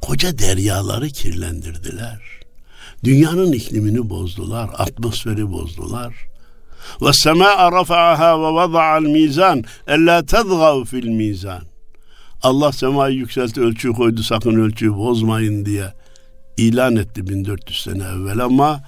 Koca 0.00 0.38
deryaları 0.38 1.08
kirlendirdiler. 1.08 2.20
Dünyanın 3.04 3.52
iklimini 3.52 4.10
bozdular, 4.10 4.70
atmosferi 4.78 5.52
bozdular. 5.52 6.14
Ve 7.02 7.12
sema 7.12 7.72
rafa'aha 7.72 8.40
ve 8.40 8.54
vada'al 8.54 9.02
mizan 9.02 9.64
ella 9.86 10.26
tezgav 10.26 10.84
fil 10.84 11.08
mizan. 11.08 11.62
Allah 12.42 12.72
semayı 12.72 13.16
yükseltti, 13.16 13.60
ölçüyü 13.60 13.94
koydu, 13.94 14.22
sakın 14.22 14.54
ölçüyü 14.54 14.96
bozmayın 14.96 15.64
diye 15.64 15.92
ilan 16.56 16.96
etti 16.96 17.28
1400 17.28 17.82
sene 17.82 18.02
evvel 18.04 18.38
ama 18.38 18.82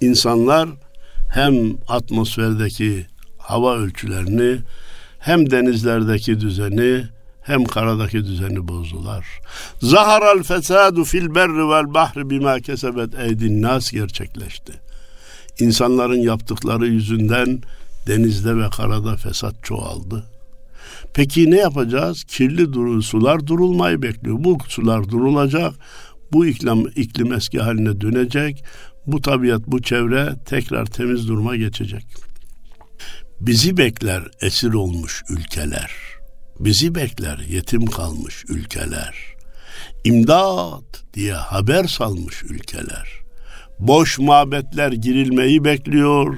insanlar 0.00 0.68
hem 1.32 1.54
atmosferdeki 1.88 3.06
hava 3.38 3.76
ölçülerini 3.76 4.58
hem 5.18 5.50
denizlerdeki 5.50 6.40
düzeni 6.40 7.04
hem 7.42 7.64
karadaki 7.64 8.24
düzeni 8.24 8.68
bozdular. 8.68 9.26
Zaharal 9.82 10.42
fesadu 10.42 11.04
fil 11.04 11.34
berri 11.34 11.68
vel 11.68 11.94
bahri 11.94 12.30
bima 12.30 12.60
kesebet 12.60 13.18
eydin 13.18 13.62
nas 13.62 13.90
gerçekleşti. 13.90 14.72
İnsanların 15.60 16.20
yaptıkları 16.20 16.86
yüzünden 16.86 17.62
denizde 18.06 18.56
ve 18.56 18.70
karada 18.70 19.16
fesat 19.16 19.54
çoğaldı. 19.62 20.24
Peki 21.14 21.50
ne 21.50 21.56
yapacağız? 21.56 22.24
Kirli 22.24 22.72
duru, 22.72 23.02
sular 23.02 23.46
durulmayı 23.46 24.02
bekliyor. 24.02 24.36
Bu 24.38 24.58
sular 24.68 25.08
durulacak. 25.08 25.74
Bu 26.32 26.46
iklim, 26.46 26.86
iklim 26.96 27.32
eski 27.32 27.58
haline 27.58 28.00
dönecek. 28.00 28.64
Bu 29.06 29.20
tabiat, 29.20 29.66
bu 29.66 29.82
çevre 29.82 30.34
tekrar 30.46 30.86
temiz 30.86 31.28
duruma 31.28 31.56
geçecek. 31.56 32.06
Bizi 33.40 33.76
bekler 33.76 34.22
esir 34.40 34.72
olmuş 34.72 35.22
ülkeler. 35.28 36.09
Bizi 36.60 36.94
bekler 36.94 37.38
yetim 37.38 37.86
kalmış 37.86 38.44
ülkeler. 38.48 39.14
İmdat 40.04 41.04
diye 41.14 41.32
haber 41.32 41.84
salmış 41.84 42.42
ülkeler. 42.42 43.08
Boş 43.78 44.18
mabetler 44.18 44.92
girilmeyi 44.92 45.64
bekliyor. 45.64 46.36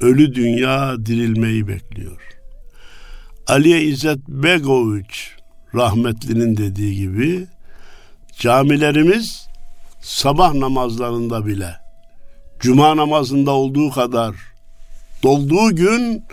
Ölü 0.00 0.34
dünya 0.34 1.06
dirilmeyi 1.06 1.68
bekliyor. 1.68 2.20
Aliye 3.46 3.82
İzzet 3.82 4.28
Begoviç 4.28 5.30
rahmetlinin 5.74 6.56
dediği 6.56 6.96
gibi 6.96 7.46
camilerimiz 8.38 9.46
sabah 10.00 10.54
namazlarında 10.54 11.46
bile 11.46 11.74
cuma 12.60 12.96
namazında 12.96 13.50
olduğu 13.50 13.90
kadar 13.90 14.34
dolduğu 15.22 15.76
gün 15.76 16.24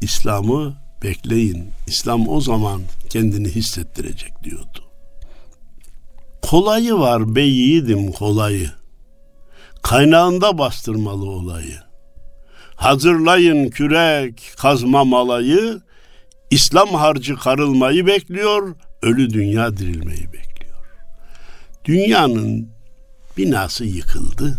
İslam'ı 0.00 0.81
bekleyin. 1.02 1.70
İslam 1.86 2.28
o 2.28 2.40
zaman 2.40 2.82
kendini 3.10 3.48
hissettirecek 3.48 4.32
diyordu. 4.44 4.84
Kolayı 6.42 6.94
var 6.94 7.34
be 7.34 7.42
yiğidim 7.42 8.12
kolayı. 8.12 8.70
Kaynağında 9.82 10.58
bastırmalı 10.58 11.30
olayı. 11.30 11.80
Hazırlayın 12.76 13.70
kürek 13.70 14.52
kazma 14.56 15.04
malayı. 15.04 15.80
İslam 16.50 16.88
harcı 16.88 17.36
karılmayı 17.36 18.06
bekliyor. 18.06 18.76
Ölü 19.02 19.30
dünya 19.30 19.76
dirilmeyi 19.76 20.32
bekliyor. 20.32 20.86
Dünyanın 21.84 22.68
binası 23.36 23.84
yıkıldı. 23.84 24.58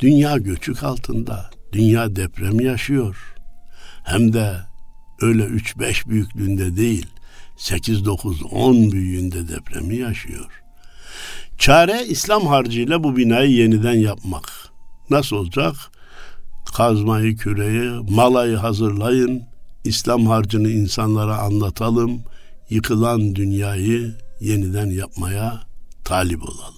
Dünya 0.00 0.36
göçük 0.36 0.82
altında. 0.82 1.50
Dünya 1.72 2.16
deprem 2.16 2.60
yaşıyor. 2.60 3.34
Hem 4.04 4.32
de 4.32 4.67
öyle 5.20 5.42
3-5 5.42 6.08
büyüklüğünde 6.08 6.76
değil, 6.76 7.06
8-9-10 7.56 8.92
büyüğünde 8.92 9.48
depremi 9.48 9.96
yaşıyor. 9.96 10.62
Çare 11.58 12.06
İslam 12.06 12.46
harcıyla 12.46 13.04
bu 13.04 13.16
binayı 13.16 13.50
yeniden 13.50 13.94
yapmak. 13.94 14.52
Nasıl 15.10 15.36
olacak? 15.36 15.74
Kazmayı, 16.76 17.36
küreyi, 17.36 17.90
malayı 18.10 18.56
hazırlayın. 18.56 19.42
İslam 19.84 20.26
harcını 20.26 20.70
insanlara 20.70 21.38
anlatalım. 21.38 22.22
Yıkılan 22.70 23.34
dünyayı 23.34 24.14
yeniden 24.40 24.90
yapmaya 24.90 25.60
talip 26.04 26.42
olalım. 26.42 26.74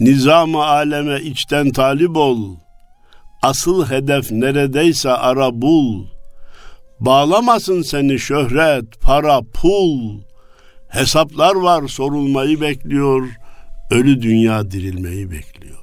Nizam-ı 0.00 0.64
aleme 0.64 1.20
içten 1.20 1.70
talip 1.70 2.16
ol. 2.16 2.56
Asıl 3.42 3.86
hedef 3.86 4.30
neredeyse 4.30 5.10
ara 5.10 5.62
bul. 5.62 6.06
Bağlamasın 7.04 7.82
seni 7.82 8.18
şöhret, 8.18 9.00
para, 9.00 9.40
pul. 9.42 10.20
Hesaplar 10.88 11.54
var 11.54 11.88
sorulmayı 11.88 12.60
bekliyor. 12.60 13.28
Ölü 13.90 14.22
dünya 14.22 14.70
dirilmeyi 14.70 15.30
bekliyor. 15.30 15.78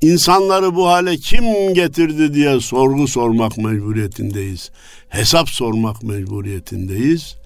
İnsanları 0.00 0.74
bu 0.74 0.88
hale 0.88 1.16
kim 1.16 1.74
getirdi 1.74 2.34
diye 2.34 2.60
sorgu 2.60 3.08
sormak 3.08 3.58
mecburiyetindeyiz. 3.58 4.70
Hesap 5.08 5.48
sormak 5.48 6.02
mecburiyetindeyiz 6.02 7.36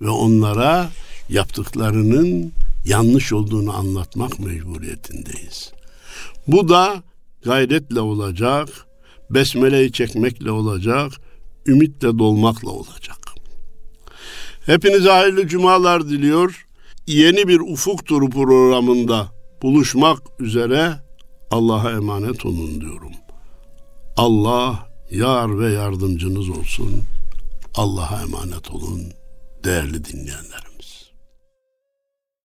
ve 0.00 0.08
onlara 0.08 0.88
yaptıklarının 1.28 2.52
yanlış 2.84 3.32
olduğunu 3.32 3.76
anlatmak 3.76 4.40
mecburiyetindeyiz. 4.40 5.72
Bu 6.46 6.68
da 6.68 7.02
gayretle 7.44 8.00
olacak, 8.00 8.68
besmeleyi 9.30 9.92
çekmekle 9.92 10.50
olacak, 10.50 11.12
ümitle 11.70 12.18
dolmakla 12.18 12.70
olacak. 12.70 13.18
Hepinize 14.66 15.10
hayırlı 15.10 15.48
cumalar 15.48 16.08
diliyor. 16.08 16.66
Yeni 17.06 17.48
bir 17.48 17.60
ufuk 17.60 18.06
turu 18.06 18.30
programında 18.30 19.28
buluşmak 19.62 20.18
üzere 20.38 20.92
Allah'a 21.50 21.90
emanet 21.90 22.46
olun 22.46 22.80
diyorum. 22.80 23.12
Allah 24.16 24.88
yar 25.10 25.58
ve 25.58 25.72
yardımcınız 25.72 26.48
olsun. 26.48 27.02
Allah'a 27.74 28.22
emanet 28.22 28.70
olun 28.70 29.02
değerli 29.64 30.04
dinleyenler. 30.04 30.69